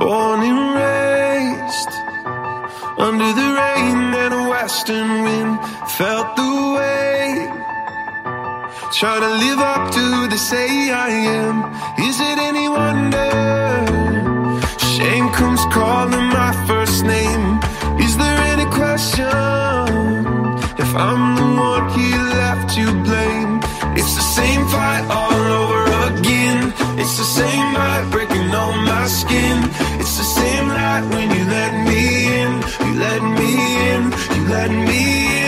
Born 0.01 0.41
and 0.41 0.61
raised 0.81 1.93
under 2.97 3.29
the 3.39 3.49
rain 3.61 3.97
and 4.23 4.33
a 4.33 4.49
western 4.49 5.21
wind, 5.25 5.59
felt 5.99 6.35
the 6.35 6.51
way. 6.75 7.47
Try 8.97 9.19
to 9.19 9.31
live 9.45 9.59
up 9.59 9.91
to 9.91 10.27
the 10.27 10.39
say 10.39 10.89
I 10.89 11.09
am. 11.41 11.55
Is 12.09 12.19
it 12.19 12.37
any 12.49 12.67
wonder? 12.67 13.29
Shame 14.93 15.29
comes 15.33 15.63
calling 15.65 16.29
my 16.41 16.51
first 16.65 17.05
name. 17.05 17.59
Is 18.01 18.17
there 18.17 18.39
any 18.53 18.65
question 18.79 20.25
if 20.83 20.95
I'm 20.95 21.35
the 21.35 21.49
one 21.69 21.85
he 21.95 22.09
left 22.39 22.73
to 22.73 22.85
blame? 23.03 23.59
It's 23.95 24.15
the 24.15 24.27
same 24.37 24.67
fight 24.67 25.05
the 27.21 27.27
same 27.27 27.73
light 27.75 28.07
breaking 28.09 28.49
on 28.49 28.83
my 28.83 29.05
skin. 29.05 29.57
It's 30.01 30.17
the 30.17 30.23
same 30.23 30.67
light 30.69 31.03
when 31.13 31.29
you 31.29 31.43
let 31.45 31.73
me 31.87 32.01
in. 32.41 32.51
You 32.87 32.93
let 32.99 33.21
me 33.37 33.51
in. 33.89 34.01
You 34.35 34.43
let 34.49 34.71
me 34.71 35.37
in. 35.37 35.40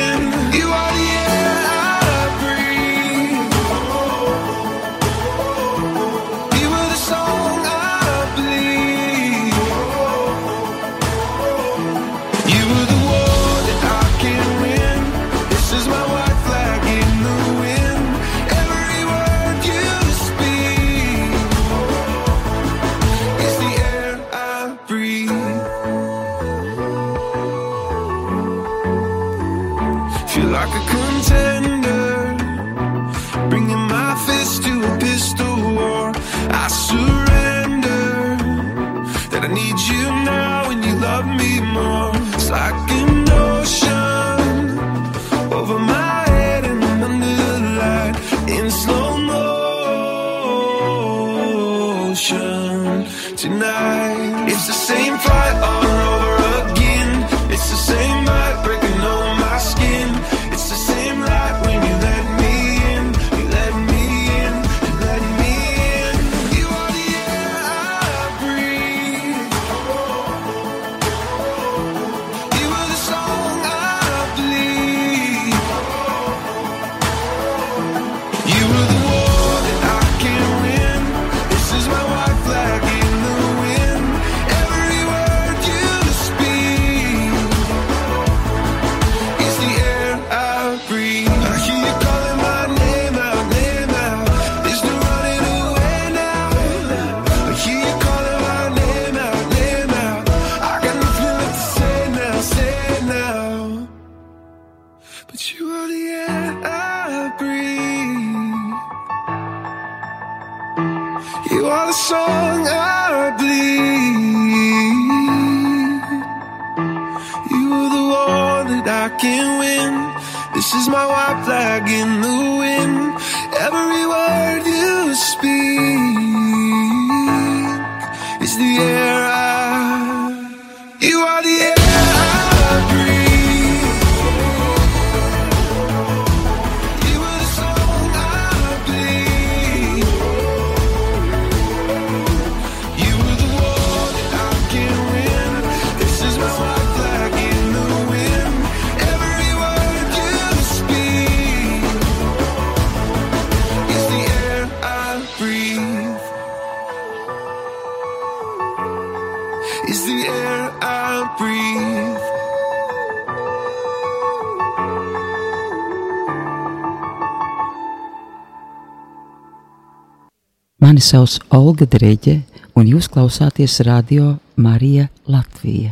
Mani 171.03 171.25
sauc 171.25 171.41
Olga 171.51 171.83
Dreģe, 171.83 172.37
un 172.79 172.87
jūs 172.87 173.09
klausāties 173.11 173.73
radio 173.83 174.37
Marija 174.55 175.09
Latvija. 175.27 175.91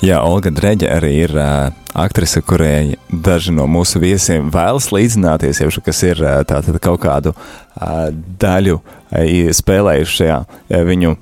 Jā, 0.00 0.22
Olga 0.24 0.48
Dreģe 0.56 0.88
arī 0.88 1.10
ir 1.26 1.36
uh, 1.36 1.68
aktrise, 1.92 2.40
kurai 2.40 2.96
daži 3.12 3.52
no 3.52 3.68
mūsu 3.68 4.00
viesiem 4.00 4.48
vēlas 4.54 4.88
līdzināties, 4.88 5.60
jau 5.60 5.84
kas 5.84 6.00
ir 6.14 6.24
uh, 6.24 6.38
tātad 6.48 6.80
kaut 6.80 7.04
kādu 7.04 7.34
uh, 7.36 8.08
daļu 8.40 8.80
uh, 8.80 9.52
spēlējuši 9.52 10.20
šajā 10.22 10.38
uh, 10.48 10.80
viņu, 10.88 11.12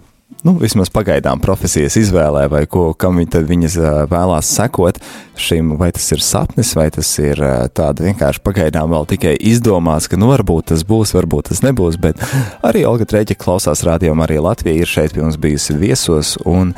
nu, 0.46 0.54
vismaz 0.60 0.90
pagaidām 0.94 1.40
profesijas 1.42 1.96
izvēlē, 1.98 2.44
vai 2.52 2.62
ko, 2.70 2.92
kam 2.98 3.18
viņas 3.18 3.76
vēlās 4.10 4.50
sekot 4.58 5.00
šim, 5.40 5.74
vai 5.80 5.90
tas 5.96 6.06
ir 6.14 6.22
sapnis, 6.22 6.72
vai 6.78 6.86
tas 6.94 7.10
ir 7.18 7.40
tāda 7.76 8.06
vienkārši 8.06 8.42
pagaidām 8.46 8.92
vēl 8.94 9.08
tikai 9.10 9.34
izdomāts, 9.50 10.06
ka, 10.10 10.18
nu, 10.20 10.30
varbūt 10.30 10.70
tas 10.70 10.86
būs, 10.86 11.14
varbūt 11.16 11.50
tas 11.50 11.64
nebūs, 11.66 11.98
bet 12.02 12.22
arī 12.66 12.84
Olga 12.88 13.08
Dreģe 13.08 13.38
klausās 13.40 13.82
rādījumā, 13.86 14.28
arī 14.28 14.38
Latvija 14.44 14.84
ir 14.84 14.90
šeit 14.90 15.16
pie 15.16 15.24
mums 15.24 15.40
bijusi 15.40 15.76
viesos, 15.80 16.36
un 16.46 16.74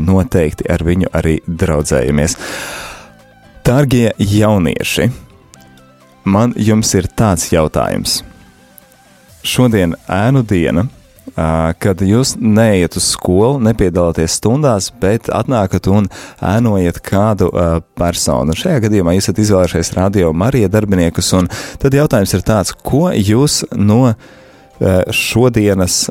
noteikti 0.00 0.68
ar 0.72 0.84
viņu 0.86 1.12
arī 1.16 1.38
draudzējamies. 1.46 2.38
Dārgie 3.66 4.12
jaunieši, 4.22 5.10
man 6.24 6.54
jums 6.56 6.94
ir 6.94 7.10
tāds 7.18 7.50
jautājums. 7.52 8.20
Šodien 9.46 9.94
ēnu 10.10 10.42
diena, 10.46 10.86
kad 11.34 12.02
jūs 12.04 12.36
neiet 12.38 12.96
uz 12.98 13.08
skolu, 13.12 13.58
nepiedalāties 13.66 14.38
stundās, 14.38 14.90
bet 15.00 15.30
atnākat 15.32 15.88
un 15.90 16.08
ēnojat 16.44 17.00
kādu 17.04 17.48
uh, 17.50 17.78
personu. 17.98 18.56
Šajā 18.56 18.84
gadījumā 18.86 19.16
jūs 19.16 19.26
esat 19.26 19.42
izvēlējušies 19.42 19.92
radio 19.98 20.32
Marija 20.36 20.70
darbiniekus, 20.72 21.32
un 21.36 21.50
tad 21.82 21.96
jautājums 21.96 22.36
ir 22.36 22.46
tāds, 22.46 22.72
ko 22.86 23.10
jūs 23.10 23.64
no 23.74 24.02
uh, 24.12 24.16
šodienas 25.10 26.06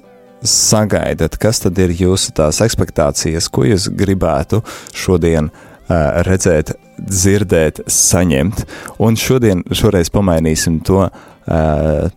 sagaidat, 0.46 1.40
kas 1.42 1.64
tad 1.64 1.80
ir 1.82 1.96
jūsu 1.96 2.36
tās 2.38 2.60
expectācijas, 2.66 3.48
ko 3.50 3.66
jūs 3.66 3.88
gribētu 3.98 4.62
šodien 4.94 5.50
uh, 5.50 6.22
redzēt, 6.28 6.76
dzirdēt, 7.00 7.86
saņemt. 7.92 8.66
Un 9.04 9.18
šodien, 9.20 9.64
šoreiz 9.76 10.12
pamainīsim 10.14 10.80
to 10.86 11.08
uh, 11.08 12.12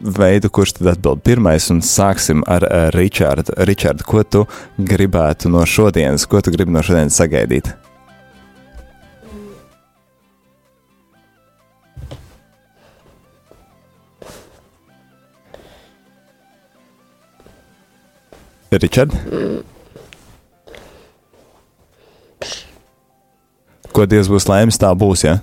veidu, 0.00 0.50
kurš 0.50 0.76
tad 0.78 0.92
atbild 0.94 1.22
pirmais, 1.26 1.68
un 1.74 1.82
sāksim 1.84 2.44
ar 2.50 2.66
uh, 2.66 2.88
Ričārdu. 2.94 3.56
Ričārdu, 3.66 4.06
ko 4.06 4.22
tu 4.22 4.44
gribētu 4.78 5.50
no 5.52 5.64
šodienas, 5.66 6.26
ko 6.30 6.42
tu 6.42 6.54
gribi 6.54 6.74
no 6.74 6.84
šodienas 6.84 7.18
sagaidīt? 7.18 7.72
Ričard? 18.72 19.12
Ko 23.92 24.06
Dievs 24.08 24.30
būs 24.32 24.48
lēmis, 24.48 24.80
tā 24.80 24.88
būs, 24.96 25.26
ja? 25.26 25.40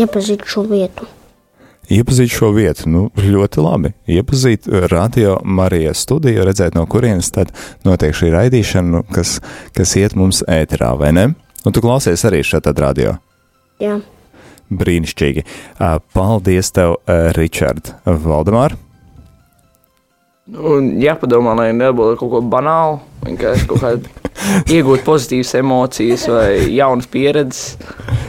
Iepazīt 0.00 0.44
šo 0.48 0.64
vietu. 0.70 1.08
Iepazīt 1.90 2.30
šo 2.30 2.52
vietu, 2.54 2.86
nu, 2.90 3.06
ļoti 3.18 3.62
labi. 3.64 3.90
Iepazīt 4.14 4.68
radio 4.92 5.40
Marijas 5.42 6.04
studiju, 6.04 6.44
redzēt, 6.46 6.76
no 6.78 6.84
kurienes 6.90 7.32
tad 7.34 7.50
notiek 7.86 8.14
šī 8.14 8.30
raidīšana, 8.34 8.92
nu, 8.94 9.02
kas, 9.10 9.38
kas 9.74 9.96
iet 9.98 10.14
mums 10.18 10.44
ēterā, 10.46 10.92
vai 11.00 11.10
ne? 11.16 11.26
Un 11.66 11.74
tu 11.74 11.82
klausies 11.82 12.22
arī 12.28 12.44
šeit 12.46 12.70
radio. 12.78 13.16
Jā, 13.82 13.98
Brīnišķīgi. 14.70 15.42
Paldies 16.14 16.70
tev, 16.76 17.00
Ričard. 17.34 17.90
Valdemār, 18.06 18.76
Un 20.50 20.96
jāpadomā, 20.98 21.52
lai 21.54 21.68
nebūtu 21.76 22.16
kaut 22.18 22.30
ko 22.32 22.40
banālu, 22.50 22.96
vienkārši 23.22 23.66
kaut 23.70 23.82
kāda 23.84 24.14
iegūt 24.76 25.04
pozitīvas 25.06 25.54
emocijas 25.60 26.28
vai 26.30 26.52
jaunas 26.74 27.08
pieredzes. 27.10 27.76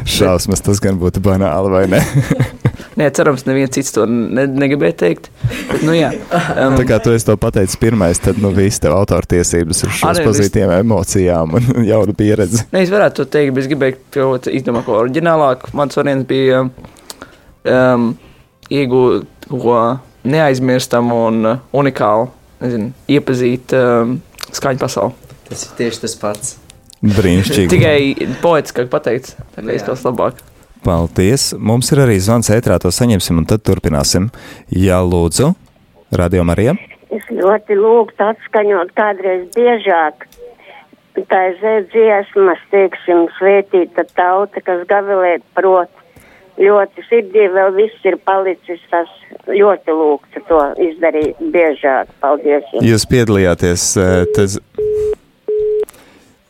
šausmas, 0.05 0.63
tas 0.65 0.81
gan 0.83 0.99
būtu 1.01 1.23
banāli, 1.23 1.71
vai 1.73 1.85
ne? 1.91 2.01
Nē, 2.99 3.07
cerams, 3.15 3.45
neviens 3.47 3.71
cits 3.71 3.93
to 3.95 4.03
ne, 4.09 4.43
negribēja 4.49 4.95
teikt. 4.99 5.29
Bet, 5.69 5.83
nu, 5.87 5.93
jā, 5.95 6.09
um, 6.11 6.75
Tā 6.75 6.85
kā 6.89 6.97
tu 7.03 7.13
to 7.25 7.35
pateicis 7.39 7.79
pirmais, 7.79 8.19
tad 8.19 8.39
nu 8.41 8.51
viss 8.55 8.81
tev 8.83 8.95
autortiesības 8.97 9.85
uz 9.87 9.93
šīs 10.01 10.21
pozitīvām 10.25 10.83
emocijām 10.83 11.55
un 11.57 11.69
jaunu 11.91 12.15
pieredzi. 12.17 12.65
Ne, 12.73 12.83
es 12.83 12.91
varētu 12.93 13.21
to 13.21 13.27
teikt, 13.37 13.55
bet 13.55 13.63
es 13.63 13.71
gribēju 13.71 13.97
kaut 14.17 14.49
ko 14.49 14.55
izdomāt, 14.59 14.85
ko 14.87 14.99
oriģinālāku. 15.05 15.71
Mans 15.77 15.97
variants 15.97 16.27
bija 16.29 16.65
um, 16.67 18.11
iegūt 18.71 19.47
ko 19.51 19.79
neaizmirstamu 20.27 21.23
un 21.29 21.53
uh, 21.55 21.65
unikālu, 21.79 22.29
nezinu, 22.61 22.91
iepazīt 23.11 23.75
um, 23.77 24.19
skaņu 24.51 24.83
pasauli. 24.83 25.20
Tas 25.51 25.65
ir 25.67 25.73
tieši 25.77 26.03
tas 26.05 26.15
pats. 26.21 26.53
Brīnišķīgi. 27.01 27.69
Tikai 27.73 28.29
poetiskāk 28.43 28.87
pateikts, 28.93 29.35
tā 29.55 29.63
kā 29.65 29.75
izklausās 29.75 30.05
labāk. 30.07 30.39
Paldies. 30.85 31.51
Mums 31.59 31.91
ir 31.93 32.01
arī 32.05 32.15
zvans 32.21 32.49
ētrā, 32.53 32.79
to 32.81 32.89
saņemsim 32.93 33.41
un 33.41 33.47
tad 33.49 33.61
turpināsim. 33.67 34.29
Jā, 34.73 35.01
lūdzu, 35.05 35.51
Radio 36.17 36.45
Marija. 36.47 36.77
Es 37.11 37.25
ļoti 37.29 37.75
lūgtu 37.75 38.23
atskaņot 38.31 38.93
kādreiz 38.97 39.43
biežāk. 39.57 40.27
Tā 41.27 41.41
ir 41.51 41.87
dziesmas, 41.91 42.61
teiksim, 42.71 43.25
svētīta 43.35 44.05
tauta, 44.15 44.61
kas 44.63 44.85
gavilēt 44.89 45.43
prot. 45.57 45.91
Ļoti 46.61 47.03
sirdī 47.09 47.47
vēl 47.51 47.73
viss 47.75 48.05
ir 48.07 48.15
palicis, 48.27 48.81
tas 48.91 49.09
ļoti 49.49 49.93
lūgtu 49.97 50.43
to 50.47 50.61
izdarīt 50.85 51.39
biežāk. 51.53 52.11
Paldies 52.23 52.63
jums! 52.71 52.85
Jūs 52.87 53.07
piedalījāties. 53.11 53.85
eh, 53.97 54.23
Tas... 54.37 54.59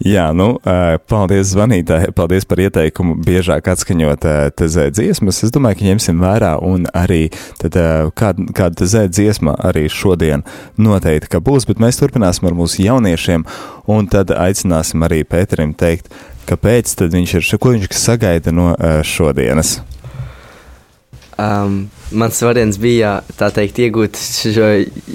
Jā, 0.01 0.31
nu, 0.33 0.55
eh, 0.65 0.95
paldies 0.97 1.51
zvanītājai, 1.53 2.09
paldies 2.17 2.47
par 2.49 2.57
ieteikumu 2.57 3.19
biežāk 3.21 3.67
atskaņot 3.69 4.25
eh, 4.25 4.39
tezē 4.57 4.87
dziesmas. 4.89 5.43
Es 5.45 5.53
domāju, 5.53 5.77
ka 5.77 5.89
ņemsim 5.91 6.23
vērā 6.23 6.55
un 6.65 6.87
arī 6.89 7.27
tad, 7.61 7.77
eh, 7.77 8.09
kāda, 8.17 8.47
kāda 8.49 8.81
tezē 8.81 9.03
dziesma 9.13 9.53
arī 9.61 9.85
šodien 9.93 10.41
noteikti, 10.81 11.29
ka 11.29 11.43
būs, 11.45 11.69
bet 11.69 11.77
mēs 11.77 12.01
turpināsim 12.01 12.49
ar 12.49 12.57
mūsu 12.57 12.81
jauniešiem 12.81 13.45
un 13.93 14.09
tad 14.09 14.33
aicināsim 14.33 15.05
arī 15.05 15.21
Pēterim 15.21 15.77
teikt, 15.77 16.09
kāpēc 16.49 16.97
tad 16.97 17.13
viņš 17.13 17.37
ir, 17.37 17.47
ko 17.61 17.77
viņš 17.77 17.93
sagaida 17.93 18.51
no 18.51 18.73
šodienas. 19.05 19.77
Um, 21.37 21.89
mans 22.11 22.41
variants 22.41 22.77
bija 22.81 23.19
teikt, 23.37 23.79
iegūt 23.85 24.17
šo 24.17 24.67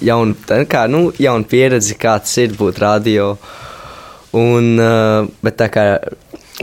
jaunu, 0.03 0.35
kā, 0.47 0.87
nu, 0.91 1.09
jaunu 1.19 1.47
pieredzi, 1.47 1.99
kā 1.99 2.21
tas 2.23 2.39
ir 2.39 2.55
būt 2.55 2.81
radio. 2.83 3.35
Un, 4.35 4.75
uh, 4.83 5.29
bet 5.45 5.59
tā 5.61 5.69
kā 5.73 5.85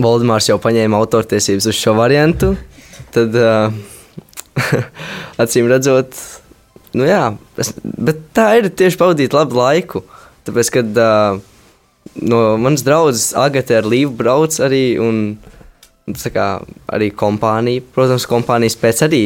Valdemārs 0.02 0.50
jau 0.50 0.58
paņēma 0.62 0.98
autortiesības 0.98 1.70
uz 1.70 1.78
šo 1.78 1.94
variantu, 1.98 2.56
tad 3.14 3.36
uh, 3.38 3.74
acīm 5.44 5.70
redzot, 5.70 6.18
nu 6.98 7.08
jā, 7.08 7.28
es, 7.62 7.74
bet 7.84 8.22
tā 8.36 8.50
ir 8.60 8.72
tieši 8.74 9.00
pavadīt 9.00 9.38
labu 9.38 9.60
laiku. 9.62 10.04
Tāpēc, 10.44 10.72
kad 10.76 11.00
uh, 11.00 11.40
no 12.26 12.42
manas 12.60 12.84
draudzes 12.86 13.32
Agate 13.40 13.78
ar 13.80 13.88
Līvu 13.90 14.16
brauc 14.18 14.58
arī 14.66 14.84
un 15.02 15.38
tā 16.20 16.34
kā, 16.34 16.48
arī 16.92 17.12
kompānija, 17.16 17.84
protams, 17.96 18.28
kompānijas 18.28 18.76
pēc 18.80 19.06
arī, 19.08 19.22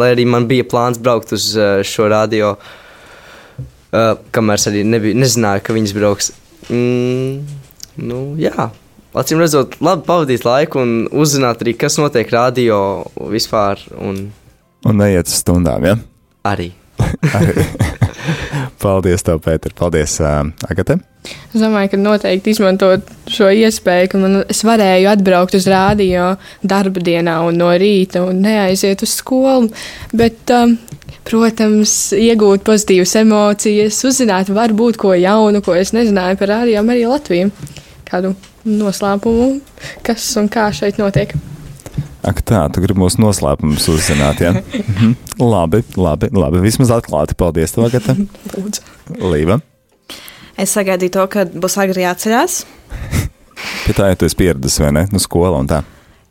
lai 0.00 0.12
arī 0.14 0.24
man 0.28 0.46
bija 0.48 0.64
plāns 0.68 1.00
braukt 1.02 1.34
uz 1.36 1.50
uh, 1.58 1.82
šo 1.84 2.08
radio, 2.12 2.54
uh, 2.56 4.14
kamēr 4.32 4.60
es 4.60 4.70
arī 4.70 4.86
nebiju, 4.88 5.18
nezināju, 5.20 5.66
ka 5.66 5.76
viņas 5.76 5.96
brauks. 5.98 6.32
Mm, 6.70 7.61
nu, 7.96 8.22
jā, 8.40 8.70
acīm 9.14 9.42
redzot, 9.42 9.76
labi 9.84 10.06
pavadīt 10.06 10.46
laiku 10.48 10.80
un 10.82 10.94
uzzināt 11.12 11.64
arī, 11.64 11.76
kas 11.78 11.98
notiek 12.00 12.30
radio 12.32 12.78
vispār. 13.32 13.82
Un 14.00 14.30
Un 14.82 14.98
neiet 14.98 15.28
uz 15.30 15.38
stundām, 15.38 15.84
ja? 15.86 15.96
arī. 16.42 16.72
arī. 17.38 17.66
Paldies, 18.82 19.22
tev, 19.22 19.38
Pēter. 19.42 19.74
Paldies, 19.78 20.16
uh, 20.22 20.42
Agate. 20.66 20.96
Es 21.22 21.60
domāju, 21.62 21.92
ka 21.92 22.00
noteikti 22.00 22.50
izmantot 22.50 23.06
šo 23.30 23.50
iespēju, 23.54 24.08
ka 24.10 24.18
man, 24.18 24.40
es 24.50 24.64
varēju 24.66 25.10
atbraukt 25.12 25.54
uz 25.54 25.68
rādio 25.70 26.32
darba 26.66 27.02
dienā 27.04 27.36
un 27.46 27.60
no 27.62 27.70
rīta 27.78 28.24
un 28.26 28.42
neaiziet 28.42 29.04
uz 29.06 29.14
skolu. 29.20 29.70
Bet, 30.18 30.50
um, 30.50 30.74
protams, 31.28 31.94
iegūt 32.18 32.66
pozitīvas 32.66 33.14
emocijas, 33.22 34.00
uzzināt 34.08 34.50
varbūt 34.50 34.98
ko 34.98 35.14
jaunu, 35.14 35.62
ko 35.62 35.78
es 35.78 35.94
nezināju 35.94 36.42
par 36.42 36.56
rādio 36.56 36.82
arī 36.82 37.06
Latviju. 37.06 37.54
Kādu 38.12 38.34
noslēpumu, 38.68 39.62
kas 40.04 40.26
un 40.36 40.50
kā 40.52 40.66
šeit 40.76 41.00
notiek. 41.00 41.32
Ak, 42.22 42.38
tā, 42.46 42.60
tu 42.70 42.82
gribi 42.84 43.00
mūsu 43.02 43.18
noslēpumus 43.22 43.88
uzzināt, 43.90 44.42
ja? 44.44 44.52
Mhm. 44.54 45.16
labi, 45.40 45.80
labi, 45.98 46.28
labi. 46.36 46.60
Vismaz 46.62 46.92
atklāti. 46.94 47.34
Paldies. 47.38 47.74
Lūdzu. 47.74 48.84
Līva. 49.18 49.58
Es 50.60 50.76
sagaidīju 50.76 51.16
to, 51.16 51.24
ka 51.32 51.46
būs 51.48 51.78
agri 51.82 52.04
jāceļās. 52.04 52.60
Pie 53.86 53.96
tā, 53.96 54.12
ja 54.12 54.18
tu 54.18 54.28
esi 54.28 54.38
pieradis, 54.38 54.78
vai 54.82 54.92
ne? 54.94 55.06
Nu, 55.10 55.18
skola 55.22 55.58
un 55.58 55.70
tā. 55.70 55.80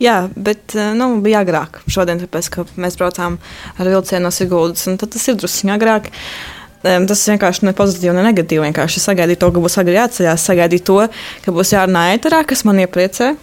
Jā, 0.01 0.23
bet 0.33 0.73
eh, 0.77 0.93
nu, 0.97 1.11
bija 1.21 1.43
agrāk 1.43 1.81
šodien, 1.91 2.21
tāpēc, 2.23 2.47
ka 2.53 2.65
mēs 2.81 2.97
braucām 2.97 3.37
ar 3.77 3.89
vilcienu 3.91 4.25
no 4.25 4.31
Siguldas, 4.33 4.87
un 4.89 4.97
tad 5.01 5.13
tas 5.13 5.27
ir 5.29 5.37
drusku 5.37 5.69
agrāk. 5.73 6.09
Em, 6.09 6.60
Tas 6.81 7.25
vienkārši 7.29 7.67
ne 7.67 7.75
pozitīvi, 7.77 8.13
ne 8.17 8.25
negatīvi. 8.25 8.63
Vienkārši 8.65 9.03
sagaidīju 9.03 9.41
to, 9.43 9.51
ka 9.53 9.63
būs 9.63 9.77
agri 9.81 9.99
jāceļās, 9.99 10.47
sagaidīju 10.49 10.85
to, 10.87 10.97
ka 11.45 11.53
būs 11.53 11.75
jārunā 11.75 12.07
ēterā, 12.15 12.41
kas 12.49 12.65
man 12.65 12.81
iepriecē. 12.81 13.35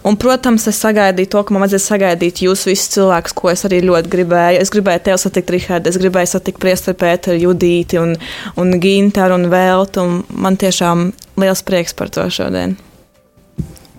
Un, 0.00 0.16
protams, 0.16 0.64
es 0.70 0.80
sagaidīju 0.80 1.28
to, 1.30 1.42
ka 1.44 1.54
man 1.54 1.66
vajadzēs 1.66 1.88
sagaidīt 1.92 2.42
jūs 2.46 2.64
visus 2.66 2.88
cilvēkus, 2.96 3.36
ko 3.36 3.52
es 3.52 3.66
arī 3.68 3.82
ļoti 3.84 4.12
gribēju. 4.14 4.62
Es 4.64 4.72
gribēju 4.72 5.04
tevi 5.06 5.20
satikt, 5.20 5.54
Rihards, 5.54 5.92
es 5.92 6.00
gribēju 6.00 6.32
satikt 6.32 6.62
Priesteru 6.62 6.98
Pēteru, 6.98 7.42
Judīti 7.44 8.00
un, 8.00 8.16
un 8.58 8.78
Ginteru 8.80 9.36
un 9.36 9.50
Veltu. 9.52 10.06
Un 10.06 10.22
man 10.32 10.56
tiešām 10.60 11.10
liels 11.40 11.66
prieks 11.68 11.94
par 11.96 12.10
to 12.16 12.24
šodien. 12.32 12.78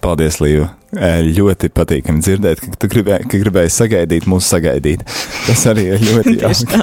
Paldies, 0.01 0.39
Līva. 0.41 0.71
Ļoti 0.91 1.69
patīkami 1.71 2.23
dzirdēt, 2.25 2.61
ka 2.63 2.79
tu 2.81 2.89
gribēji, 2.91 3.27
ka 3.29 3.39
gribēji 3.43 3.73
sagaidīt, 3.75 4.25
mūsu 4.29 4.55
sagaidīt. 4.55 5.03
Tas 5.45 5.61
arī 5.69 5.85
ir 5.93 6.01
ļoti 6.03 6.33
jauki. 6.41 6.79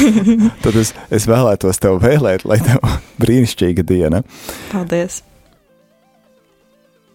Tad 0.64 0.78
es, 0.78 0.92
es 1.10 1.26
vēlētos 1.28 1.82
tev 1.82 1.98
vēlēt, 2.04 2.46
lai 2.48 2.60
tev 2.62 2.78
brīnišķīga 3.22 3.84
diena. 3.90 4.22
Paldies! 4.70 5.24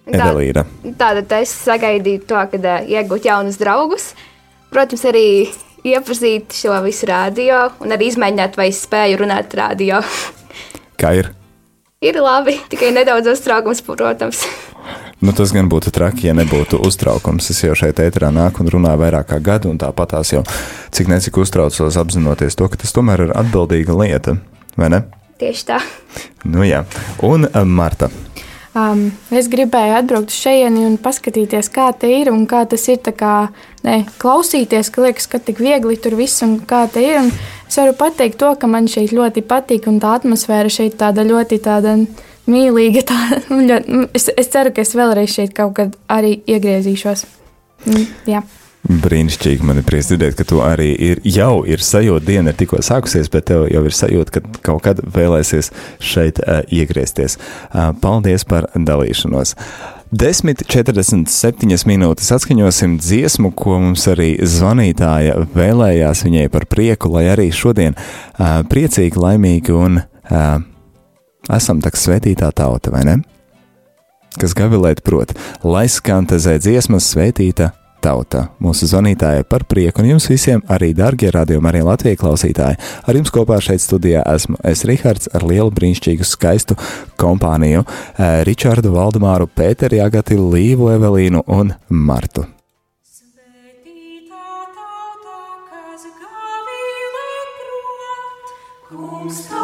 Evelīna. 0.06 0.66
Tātad 1.00 1.32
es 1.40 1.56
sagaidīju 1.64 2.26
to, 2.30 2.42
kad 2.52 2.68
iegūt 2.86 3.26
jaunus 3.26 3.58
draugus. 3.58 4.12
Protams, 4.70 5.08
arī 5.10 5.26
iepazīt 5.88 6.54
šo 6.54 6.76
visu 6.86 7.10
radio 7.10 7.70
un 7.82 7.96
arī 7.96 8.12
izmēģināt, 8.12 8.60
vai 8.60 8.70
es 8.74 8.84
spēju 8.86 9.24
runāt 9.24 9.56
radio. 9.58 10.04
Kā 11.00 11.16
ir? 11.22 11.32
Ir 12.06 12.20
labi, 12.22 12.60
tikai 12.70 12.92
nedaudz 12.94 13.32
uztraukums, 13.32 13.82
protams. 13.88 14.44
Nu, 15.26 15.34
tas 15.34 15.50
gan 15.56 15.66
būtu 15.66 15.90
traki, 15.90 16.28
ja 16.28 16.36
nebūtu 16.38 16.78
uztraukums. 16.86 17.48
Es 17.50 17.64
jau 17.64 17.74
šeit 17.74 17.98
ēterā 18.04 18.28
nāku 18.30 18.62
un 18.62 18.68
runāju 18.70 19.00
vairāk 19.02 19.32
kā 19.32 19.40
gadu, 19.42 19.72
un 19.74 19.80
tāpatās 19.82 20.30
jau 20.36 20.44
cik 20.94 21.10
necik 21.10 21.40
uztraucos 21.42 21.98
apzinoties 21.98 22.54
to, 22.60 22.68
ka 22.70 22.78
tas 22.78 22.94
tomēr 22.94 23.24
ir 23.26 23.32
atbildīga 23.34 23.96
lieta, 23.98 24.36
vai 24.78 24.92
ne? 24.94 25.00
Tieši 25.42 25.66
tā. 25.66 25.80
Nu 26.46 26.62
jā. 26.68 26.84
Un 27.26 27.48
uh, 27.48 27.64
Marta. 27.66 28.12
Um, 28.78 29.08
es 29.34 29.50
gribēju 29.50 29.96
atbraukt 29.98 30.30
uz 30.30 30.38
šejieni 30.46 30.86
un 30.86 31.00
paskatīties, 31.02 31.72
kā 31.74 31.88
te 31.98 32.12
ir 32.20 32.30
un 32.30 32.46
kā 32.46 32.62
tas 32.70 32.86
ir. 32.92 33.02
Kā, 33.18 33.48
ne, 33.88 34.04
klausīties, 34.22 34.94
ka 34.94 35.08
liekas, 35.08 35.26
ka 35.32 35.42
tik 35.42 35.64
viegli 35.64 35.98
tur 35.98 36.20
viss 36.20 36.46
un 36.46 36.60
kā 36.70 36.84
te 36.92 37.02
ir. 37.02 37.18
Un 37.24 37.34
es 37.66 37.82
varu 37.82 37.98
pateikt 37.98 38.38
to, 38.44 38.54
ka 38.62 38.70
man 38.70 38.86
šeit 38.92 39.16
ļoti 39.16 39.42
patīk 39.50 39.90
un 39.90 39.98
tā 40.04 40.20
atmosfēra 40.20 40.70
šeit 40.70 41.00
tāda 41.02 41.26
ļoti 41.26 41.64
tāda 41.66 41.98
mīlīga. 42.50 43.06
Tā, 43.08 43.22
ļoti, 43.70 44.04
es, 44.18 44.30
es 44.36 44.52
ceru, 44.54 44.74
ka 44.76 44.86
es 44.86 44.94
vēlreiz 44.98 45.34
šeit 45.38 45.56
kaut 45.58 45.76
kad 45.80 45.98
arī 46.12 46.38
iegriezīšos. 46.46 47.26
Mm, 47.86 48.06
jā. 48.30 48.46
Brīnišķīgi. 48.86 49.66
Man 49.66 49.80
ir 49.82 49.86
prieks 49.88 50.12
dzirdēt, 50.12 50.36
ka 50.38 50.46
tu 50.46 50.60
arī 50.62 50.92
ir, 50.94 51.22
jau 51.26 51.64
ir 51.66 51.82
sajūta, 51.82 52.26
diena 52.28 52.52
ir 52.54 52.60
tikko 52.60 52.84
sākusies, 52.86 53.32
bet 53.34 53.48
tev 53.50 53.66
jau 53.72 53.82
ir 53.88 53.96
sajūta, 53.98 54.36
ka 54.36 54.62
kaut 54.68 54.84
kad 54.86 55.02
vēlēsies 55.16 55.72
šeit 55.98 56.42
uh, 56.44 56.62
iegriezties. 56.70 57.40
Uh, 57.72 57.96
paldies 58.02 58.46
par 58.46 58.70
dalīšanos. 58.78 59.56
10,47 60.14 61.90
minūtes 61.90 62.30
atskaņosim 62.36 63.00
dziesmu, 63.02 63.50
ko 63.58 63.80
mums 63.82 64.06
arī 64.12 64.36
zvanītāja 64.46 65.42
vēlējās 65.56 66.22
viņai 66.28 66.46
par 66.54 66.70
prieku, 66.70 67.10
lai 67.18 67.26
arī 67.34 67.50
šodien 67.50 67.98
uh, 67.98 68.62
priecīgi, 68.70 69.18
laimīgi 69.18 69.74
un 69.74 70.04
uh, 70.04 70.62
esam 71.54 71.82
tā 71.84 71.94
svētītā 71.94 72.52
tauta, 72.56 72.92
vai 72.94 73.06
ne? 73.08 73.16
Kas 74.36 74.56
gavilēt 74.58 75.04
prot, 75.06 75.32
lai 75.64 75.88
skan 75.88 76.28
tezē 76.28 76.58
dziesmas 76.60 77.08
svētīta 77.14 77.72
tauta. 78.06 78.50
Mūsu 78.62 78.88
zvanītāja 78.90 79.46
par 79.50 79.66
prieku 79.70 80.04
un 80.04 80.12
jums 80.14 80.28
visiem 80.30 80.62
arī, 80.72 80.92
darbie 80.98 81.32
radiokamā 81.34 81.72
arī 81.72 81.82
Latvijas 81.86 82.20
klausītāji. 82.22 82.78
Ar 83.08 83.18
jums 83.18 83.34
kopā 83.34 83.58
šeit 83.64 83.84
studijā 83.84 84.22
esmu 84.36 84.60
es 84.68 84.86
Rihards 84.88 85.32
ar 85.34 85.46
lielu 85.48 85.74
brīnišķīgu 85.74 86.28
skaistu 86.28 86.78
kompāniju 87.22 87.86
eh, 87.86 88.44
Ričardu, 88.48 88.94
Valdemāru, 88.96 89.50
Pēteri, 89.50 90.04
Agati, 90.04 90.38
Līvu, 90.38 90.92
Evelīnu 90.98 91.46
un 91.48 91.74
Martu. 91.90 92.46
Kungs 98.86 99.40
tavā 99.50 99.55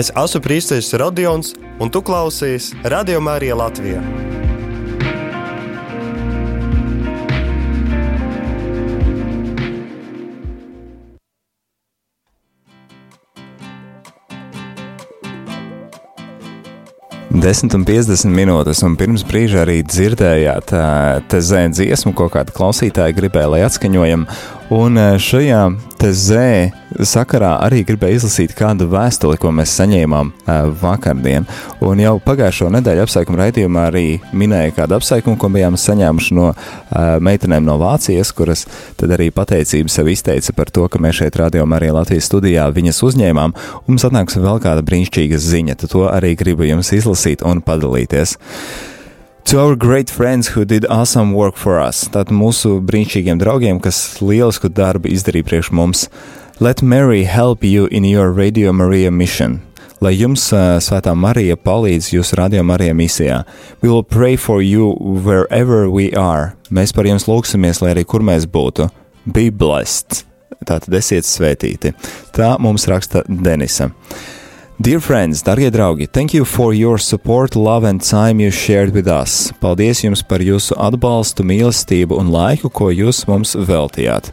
Es 0.00 0.08
esmu 0.16 0.40
Priesteris 0.40 0.94
Rodions, 0.96 1.50
un 1.76 1.90
tu 1.92 2.00
klausies 2.00 2.70
Radio 2.88 3.18
Mārija 3.20 3.52
Latvijā. 3.52 4.00
Desmit 17.28 17.76
un 17.76 17.84
50 17.84 18.32
minūtes, 18.32 18.80
un 18.86 18.96
pirms 18.96 19.26
brīža 19.28 19.66
arī 19.66 19.82
dzirdējāt 19.84 20.72
ā, 20.72 20.86
te 21.28 21.42
zē 21.44 21.66
dziesmu, 21.76 22.14
ko 22.16 22.30
kāda 22.32 22.56
klausītāja 22.56 23.12
gribēja, 23.20 23.52
lai 23.52 23.60
atskaņojam. 23.68 24.24
Un 24.70 24.94
ā, 25.02 25.16
šajā 25.18 25.64
zē 26.14 26.70
sakarā 27.02 27.56
arī 27.64 27.80
gribēju 27.88 28.20
izlasīt 28.20 28.52
kādu 28.54 28.86
vēstuli, 28.92 29.34
ko 29.42 29.50
mēs 29.50 29.72
saņēmām 29.80 30.28
ā, 30.30 30.58
vakardien. 30.78 31.46
Un 31.82 31.98
jau 31.98 32.12
pagājušo 32.22 32.68
nedēļu 32.76 33.02
apsveikuma 33.02 33.40
raidījumā 33.42 33.88
arī 33.88 34.04
minēja 34.30 34.76
kādu 34.76 34.94
apsveikumu, 35.00 35.40
ko 35.42 35.50
bijām 35.50 35.74
saņēmuši 35.74 36.36
no 36.38 36.52
ā, 36.52 37.02
meitenēm 37.18 37.66
no 37.66 37.80
Vācijas, 37.82 38.30
kuras 38.30 38.62
tad 39.00 39.10
arī 39.16 39.32
pateicību 39.34 39.90
sev 39.90 40.12
izteica 40.14 40.54
par 40.54 40.70
to, 40.70 40.86
ka 40.86 41.02
mēs 41.02 41.18
šeit 41.18 41.40
rādījām 41.42 41.74
arī 41.74 41.90
Latvijas 41.96 42.30
studijā 42.30 42.68
viņas 42.70 43.02
uzņēmām. 43.10 43.56
Un 43.82 43.90
mums 43.96 44.06
atnāks 44.06 44.38
vēl 44.38 44.62
kāda 44.62 44.86
brīnišķīga 44.86 45.42
ziņa, 45.50 45.80
tad 45.82 45.96
to 45.96 46.06
arī 46.14 46.36
gribu 46.38 46.70
jums 46.70 46.94
izlasīt 46.94 47.42
un 47.42 47.66
padalīties. 47.66 48.38
To 49.44 49.58
our 49.58 49.74
great 49.74 50.10
friends 50.10 50.48
who 50.48 50.64
did 50.64 50.84
awesome 50.86 51.32
work 51.32 51.56
for 51.56 51.80
us. 51.80 52.04
Tātad 52.08 52.30
mūsu 52.34 52.78
brīnišķīgiem 52.86 53.40
draugiem, 53.40 53.80
kas 53.82 54.20
lielisku 54.22 54.70
darbu 54.70 55.10
izdarīja 55.10 55.48
priekš 55.48 55.70
mums. 55.74 56.04
Let 56.60 56.82
Mary 56.82 57.24
help 57.24 57.64
you 57.64 57.88
in 57.90 58.04
your 58.04 58.30
Radio 58.30 58.72
Maria 58.72 59.10
mission. 59.10 59.62
Lai 60.00 60.14
jums 60.16 60.46
uh, 60.52 60.78
Svētā 60.80 61.12
Marija 61.12 61.58
palīdz 61.60 62.12
jūsu 62.14 62.38
Radio 62.38 62.62
Marija 62.64 62.94
misijā. 62.96 63.42
We 63.82 63.90
will 63.90 64.04
pray 64.04 64.36
for 64.36 64.62
you 64.62 64.94
wherever 65.00 65.90
we 65.90 66.12
are. 66.16 66.54
Mēs 66.70 66.94
par 66.96 67.08
jums 67.08 67.26
lūgsimies, 67.28 67.82
lai 67.82 67.94
arī 67.96 68.06
kur 68.08 68.24
mēs 68.24 68.46
būtu. 68.48 68.90
Be 69.28 69.50
blessed. 69.50 70.22
Tātad 70.64 70.94
esiet 70.96 71.28
svētīti. 71.28 71.92
Tā 72.36 72.54
mums 72.60 72.86
raksta 72.88 73.24
Denisa. 73.28 73.90
Dear 74.82 75.00
friends, 75.00 75.42
darbie 75.42 75.70
draugi, 75.70 76.06
thank 76.10 76.32
you 76.32 76.46
for 76.46 76.72
your 76.72 76.96
support, 76.96 77.54
love 77.54 77.84
and 77.84 78.00
time 78.00 78.40
you 78.40 78.50
shared 78.50 78.94
with 78.94 79.06
us. 79.06 79.52
Paldies 79.60 80.00
jums 80.00 80.22
par 80.24 80.40
jūsu 80.40 80.72
atbalstu, 80.80 81.44
mīlestību 81.44 82.16
un 82.16 82.30
laiku, 82.32 82.70
ko 82.72 82.88
jūs 82.88 83.26
mums 83.28 83.52
veltījāt. 83.52 84.30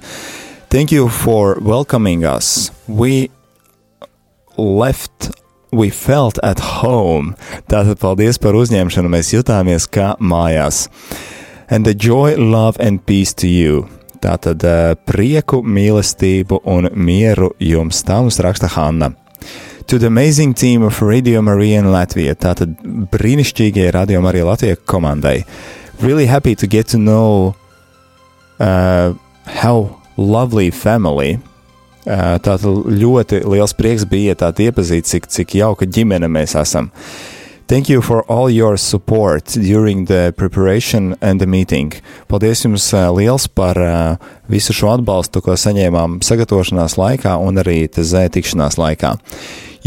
Thank 0.72 0.94
you 0.96 1.10
for 1.10 1.60
welcoming 1.60 2.24
us. 2.24 2.72
We 2.88 3.30
left, 4.56 5.36
we 5.74 5.90
felt 5.90 6.40
at 6.40 6.80
home. 6.80 7.36
Tātad 7.68 8.00
paldies 8.00 8.40
par 8.40 8.56
uzņemšanu, 8.56 9.12
mēs 9.12 9.36
jutāmies 9.36 9.84
kā 9.92 10.14
mājās. 10.16 10.88
And 11.68 11.84
the 11.84 11.92
joy, 11.92 12.40
love 12.40 12.80
and 12.80 13.04
peace 13.04 13.36
to 13.44 13.52
you. 13.52 13.90
Tātad 14.24 14.64
eh, 14.64 14.96
prieku, 14.96 15.60
mīlestību 15.60 16.64
un 16.64 16.94
mieru 16.96 17.52
jums. 17.60 18.06
Tā 18.08 18.24
mums 18.24 18.40
raksta 18.40 18.72
Hanna. 18.80 19.12
To 19.88 19.98
the 19.98 20.08
amazing 20.08 20.54
team 20.54 20.84
of 20.84 21.02
Radio 21.02 21.42
Marija 21.42 21.80
in 21.80 21.86
Latvia. 21.86 22.34
Tātad 22.36 22.74
brīnišķīgie 23.08 23.86
Radio 23.96 24.20
Marija 24.20 24.44
Latvija 24.44 24.76
komandai. 24.84 25.46
Really 26.02 26.26
happy 26.28 26.56
to 26.56 26.68
get 26.68 26.90
to 26.92 26.98
know 26.98 27.56
uh, 28.60 29.14
how 29.46 29.96
lovely 30.18 30.72
family. 30.72 31.40
Uh, 32.04 32.36
tātad 32.36 32.68
ļoti 32.68 33.40
liels 33.48 33.72
prieks 33.80 34.04
bija 34.04 34.36
tā 34.36 34.52
iepazīt, 34.52 35.08
cik, 35.08 35.30
cik 35.32 35.56
jauka 35.56 35.88
ģimene 35.88 36.28
mēs 36.28 36.58
esam. 36.60 36.92
Thank 37.68 37.88
you 37.88 38.02
for 38.02 38.26
all 38.28 38.50
your 38.50 38.76
support 38.76 39.46
during 39.56 40.06
the 40.12 40.34
preparation 40.36 41.16
and 41.22 41.40
the 41.40 41.48
meeting. 41.48 41.94
Paldies 42.28 42.66
jums 42.66 42.90
uh, 42.92 43.08
liels 43.16 43.48
par 43.48 43.80
uh, 43.80 44.20
visu 44.52 44.76
šo 44.76 44.98
atbalstu, 44.98 45.40
ko 45.44 45.56
saņēmām 45.56 46.20
sagatavošanās 46.28 47.00
laikā 47.00 47.38
un 47.40 47.64
arī 47.64 47.86
TZ 47.88 48.28
tikšanās 48.36 48.76
laikā. 48.80 49.16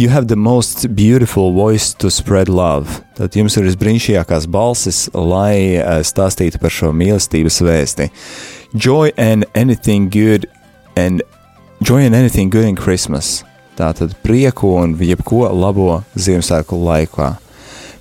You 0.00 0.08
have 0.08 0.28
the 0.28 0.36
most 0.36 0.96
beautiful 0.96 1.52
voice 1.52 1.92
to 1.92 2.10
spread 2.10 2.48
love. 2.48 3.02
Tad 3.18 3.34
jums 3.36 3.58
ir 3.60 3.66
visbrīnišķīgākās 3.66 4.46
balsis, 4.48 5.00
lai 5.12 5.76
uh, 5.76 5.98
stāstītu 6.00 6.56
par 6.62 6.72
šo 6.72 6.88
mīlestības 6.96 7.58
vēsti. 7.60 8.06
Joy 8.72 9.10
and 9.20 9.44
anything 9.52 10.06
good 10.08 10.46
and 10.96 11.20
joy 11.84 12.06
and 12.06 12.16
anything 12.16 12.48
good 12.48 12.64
in 12.64 12.78
Christmas. 12.80 13.42
Tātad 13.76 14.14
prieku 14.24 14.70
un 14.80 14.94
jebko 14.96 15.50
labo 15.52 15.98
Ziemassvētku 16.16 16.78
laikā. 16.80 17.34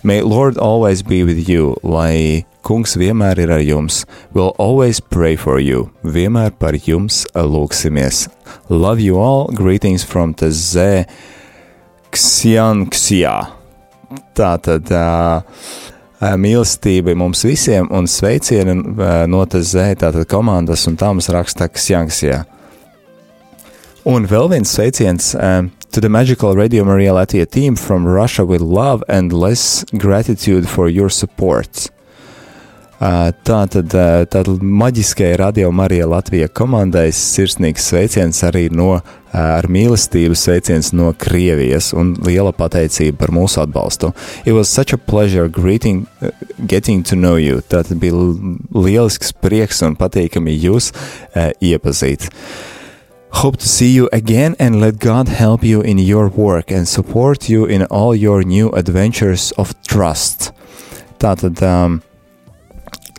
May 0.02 0.22
Lord 0.22 0.56
always 0.58 1.04
be 1.04 1.26
with 1.28 1.50
you, 1.52 1.74
lai 1.84 2.45
kungs 2.64 2.95
vienmēr 2.95 3.41
ir 3.43 3.52
ar 3.58 3.66
jums. 3.66 4.06
We'll 4.32 4.56
always 4.56 5.02
pray 5.04 5.36
for 5.36 5.60
you. 5.60 5.89
Vienmēr 6.08 6.56
par 6.64 6.80
jums 6.80 7.26
lūksimies. 7.36 8.30
Love 8.70 9.04
you 9.04 9.20
all. 9.20 9.52
Greetings 9.52 10.08
from 10.08 10.34
Teze 10.34 11.04
Xianxia. 12.16 13.34
Tātad 14.38 14.89
uh, 14.95 15.41
mīlestība 16.39 17.16
mums 17.16 17.43
visiem 17.45 17.89
un 17.95 18.07
sveicieni 18.10 18.76
no 19.30 19.43
Teze, 19.45 19.91
tātad 19.99 20.26
komandas 20.30 20.88
un 20.89 20.97
tā 20.99 21.12
mums 21.14 21.30
raksta 21.34 21.70
Xianxia. 21.70 22.43
Un 24.10 24.26
vēl 24.26 24.47
viens 24.49 24.72
sveiciens 24.72 25.34
um, 25.36 25.72
to 25.91 26.01
the 26.01 26.10
Magical 26.10 26.55
Radio 26.55 26.84
Maria 26.84 27.14
Latvia 27.14 27.45
team 27.45 27.76
from 27.76 28.07
Russia 28.07 28.45
with 28.45 28.62
love 28.62 29.03
and 29.07 29.34
less 29.34 29.84
gratitude 29.97 30.68
for 30.68 30.89
your 30.89 31.10
support. 31.10 31.89
Tā 33.00 33.62
tad 33.72 33.93
tāda 34.28 34.54
maģiskajai 34.60 35.38
Radio 35.39 35.70
Marija 35.72 36.08
Latvija 36.12 36.50
komandai 36.52 37.14
sirsnīgs 37.16 37.86
sveiciens 37.93 38.41
arī 38.43 38.66
no 38.76 38.97
ar 39.32 39.68
mīlestību 39.72 40.36
sveiciens 40.36 40.91
no 40.91 41.14
Krievijas 41.16 41.93
un 41.95 42.12
liela 42.26 42.52
pateicība 42.52 43.22
par 43.22 43.32
mūsu 43.32 43.62
atbalstu. 43.64 44.12
It 44.43 44.52
was 44.52 44.68
such 44.68 44.91
a 44.91 44.97
pleasure 44.97 45.47
greeting, 45.47 46.08
getting 46.68 47.04
to 47.04 47.16
know 47.16 47.38
you. 47.38 47.62
Tātad 47.62 48.02
bija 48.02 48.20
lielisks 48.76 49.32
prieks 49.32 49.80
un 49.86 49.95
patīkami 49.95 50.58
jūs 50.60 50.91
uh, 50.91 51.54
iepazīt. 51.62 52.28
Hope 53.39 53.58
to 53.58 53.68
see 53.68 53.93
you 53.93 54.10
again 54.12 54.58
and 54.60 54.82
let 54.82 55.00
God 55.00 55.30
help 55.30 55.64
you 55.64 55.82
in 55.82 56.00
your 56.00 56.28
work 56.28 56.70
and 56.70 56.88
support 56.88 57.47
you 57.47 57.64
in 57.66 57.84
all 57.84 58.14
your 58.14 58.43
new 58.43 58.72
adventures 58.72 59.54
of 59.56 59.72
trust. 59.88 60.52
Tātad 61.20 61.62
um, 61.64 62.02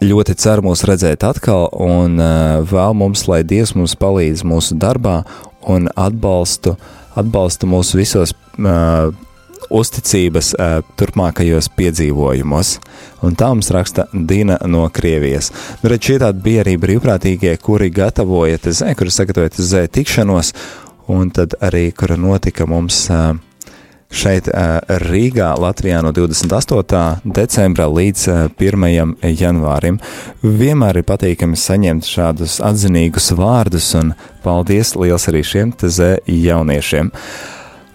ļoti 0.00 0.34
ceru 0.40 0.64
mūs 0.64 0.84
redzēt 0.88 1.24
atkal 1.28 1.68
un 1.76 2.20
uh, 2.20 2.60
vēl 2.66 2.94
mums, 2.96 3.26
lai 3.28 3.42
Dievs 3.44 3.74
mums 3.76 3.96
palīdz 4.00 4.44
mūsu 4.48 4.78
darbā 4.80 5.20
un 5.68 5.90
atbalstu, 5.92 6.76
atbalstu 7.20 7.68
mūsu 7.68 8.00
visos 8.00 8.32
uh, 8.32 9.10
uzticības 9.70 10.54
uh, 10.56 10.78
turpmākajos 10.98 11.68
piedzīvojumos. 11.76 12.72
Un 13.26 13.36
tā 13.38 13.50
mums 13.52 13.70
raksta 13.74 14.08
Dina 14.12 14.56
no 14.66 14.86
Krievijas. 14.88 15.52
Nu, 15.82 15.92
redz, 15.92 16.08
šie 16.08 16.18
tādi 16.22 16.44
bija 16.48 16.64
arī 16.64 16.78
brīvprātīgie, 16.80 17.52
kuri 17.62 17.90
gatavoja 17.94 18.62
tezē, 18.64 18.94
kuri 18.98 19.12
sagatavoja 19.14 19.54
tezē 19.58 19.84
tikšanos, 19.92 20.54
un 21.12 21.30
tad 21.34 21.58
arī, 21.60 21.90
kura 21.92 22.16
notika 22.16 22.66
mums 22.70 23.04
uh, 23.12 23.34
šeit 24.10 24.48
Rīgā, 25.04 25.52
Latvijā 25.60 26.00
no 26.02 26.12
28. 26.14 27.04
decembra 27.24 27.86
līdz 27.90 28.26
uh, 28.28 28.40
1. 28.58 29.14
janvārim. 29.38 30.00
Vienmēr 30.42 31.00
ir 31.00 31.06
patīkami 31.08 31.58
saņemt 31.58 32.08
šādus 32.10 32.58
atzinīgus 32.64 33.30
vārdus, 33.38 33.92
un 33.98 34.12
paldies 34.44 34.96
liels 34.98 35.28
arī 35.30 35.44
šiem 35.46 35.72
tezē 35.78 36.16
jauniešiem. 36.26 37.12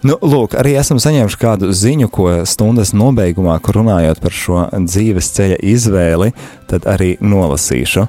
Nu, 0.06 0.16
lūk, 0.22 0.54
arī 0.60 0.76
esam 0.78 1.00
saņēmuši 1.02 1.38
kādu 1.40 1.72
ziņu, 1.74 2.08
ko 2.12 2.28
stundas 2.46 2.92
nobeigumā, 2.94 3.56
kur 3.64 3.80
runājot 3.80 4.20
par 4.22 4.34
šo 4.36 4.66
dzīves 4.86 5.32
ceļa 5.34 5.58
izvēli, 5.66 6.30
tad 6.70 6.86
arī 6.86 7.16
nolasīšu. 7.24 8.06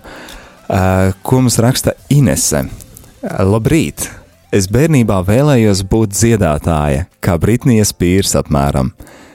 Ko 1.24 1.42
mums 1.42 1.60
raksta 1.64 1.96
Inese? 2.14 2.68
Labrīt! 3.24 4.10
Es 4.48 4.70
bērnībā 4.72 5.18
vēlējos 5.28 5.82
būt 5.92 6.14
dziedātāja, 6.16 7.02
kā 7.20 7.34
Britnijas 7.36 7.90
pīrs 7.92 8.32
apmēram, 8.40 8.94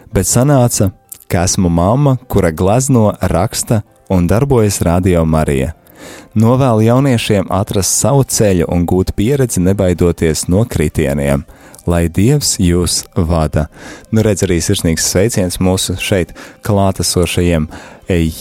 bet 0.09 0.25
sanāca, 0.25 0.89
ka 1.29 1.43
esmu 1.45 1.69
mamma, 1.69 2.15
kura 2.33 2.49
glezno, 2.49 3.11
raksta 3.21 3.83
un 4.09 4.25
darbojas 4.31 4.81
Radio 4.81 5.27
Marija. 5.29 5.75
Novēlu 6.33 6.87
jauniešiem 6.87 7.53
atrast 7.53 7.93
savu 7.93 8.25
ceļu 8.25 8.71
un 8.73 8.87
gūt 8.89 9.13
pieredzi, 9.13 9.61
nebaidoties 9.61 10.47
no 10.49 10.65
kritieniem. 10.65 11.45
Lai 11.87 12.07
Dievs 12.09 12.57
jūs 12.63 13.03
vada. 13.17 13.69
Nu, 14.11 14.23
redz 14.25 14.45
arī 14.47 14.61
sirsnīgs 14.63 15.09
sveiciens 15.13 15.61
mūsu 15.63 15.97
šeit 16.01 16.35
klātesošajiem 16.67 17.69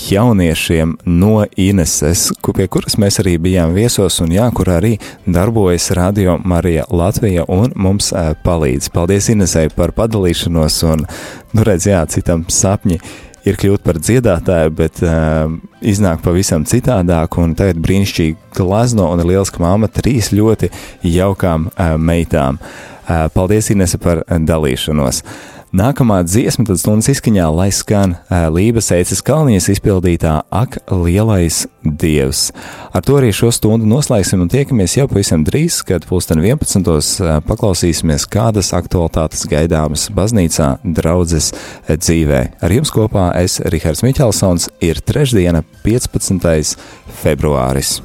jauniešiem 0.10 0.98
no 1.06 1.46
Ineses, 1.56 2.32
pie 2.56 2.68
kuras 2.68 2.98
mēs 3.00 3.20
arī 3.22 3.38
bijām 3.42 3.76
viesos 3.76 4.20
un 4.24 4.34
jā, 4.34 4.50
kur 4.56 4.72
arī 4.74 4.98
darbojas 5.26 5.92
Radio 5.96 6.38
Marija 6.44 6.86
Latvija 6.90 7.46
un 7.48 7.72
mums 7.76 8.12
eh, 8.12 8.34
palīdz. 8.44 8.92
Paldies 8.94 9.30
Inesei 9.32 9.70
par 9.76 9.94
padalīšanos 9.96 10.82
un, 10.92 11.06
nu 11.54 11.68
redz, 11.68 11.88
jā, 11.88 12.04
citam 12.10 12.46
sapņi 12.50 13.00
ir 13.48 13.58
kļūt 13.58 13.82
par 13.82 13.98
dziedātāju, 13.98 14.74
bet 14.78 15.00
uh, 15.02 15.50
iznāk 15.82 16.22
pavisam 16.22 16.62
citādāk, 16.70 17.40
un 17.42 17.56
tagad 17.58 17.80
brīnišķīgi 17.82 18.38
glazno 18.54 19.08
un 19.10 19.24
ir 19.24 19.32
liels, 19.32 19.50
ka 19.50 19.64
māma 19.64 19.90
trīs 19.90 20.30
ļoti 20.30 20.70
jaukām 21.10 21.72
uh, 21.72 21.96
meitām. 21.98 22.62
Uh, 22.62 22.92
paldies, 23.36 23.72
Inese, 23.74 24.00
par 24.02 24.24
dalīšanos. 24.28 25.24
Nākamā 25.72 26.18
dziesma, 26.28 26.66
tad 26.68 26.82
stundas 26.82 27.08
izskaņā, 27.14 27.46
lai 27.56 27.70
skan 27.72 28.18
Lības 28.28 28.90
eices 28.92 29.22
kalnies 29.24 29.70
izpildītā 29.72 30.42
Ak, 30.52 30.76
lielais 30.92 31.62
dievs. 31.80 32.50
Ar 32.92 33.06
to 33.08 33.16
arī 33.22 33.30
šo 33.32 33.54
stundu 33.56 33.88
noslēgsim 33.88 34.44
un 34.44 34.52
tiekamies 34.52 34.98
jau 35.00 35.08
pavisam 35.08 35.48
drīz, 35.48 35.80
kad 35.88 36.04
pulksten 36.10 36.44
11. 36.44 36.92
Uh, 36.92 37.40
paklausīsimies, 37.48 38.28
kādas 38.28 38.74
aktualitātes 38.76 39.48
gaidāmas 39.48 40.10
baznīcā 40.12 40.74
draudzes 40.84 41.54
dzīvē. 41.88 42.44
Ar 42.60 42.80
jums 42.82 42.92
kopā 42.92 43.32
es, 43.40 43.62
Rihards 43.64 44.04
Miķelsons, 44.04 44.74
ir 44.84 45.00
trešdiena, 45.00 45.64
15. 45.88 46.76
februāris. 47.24 48.02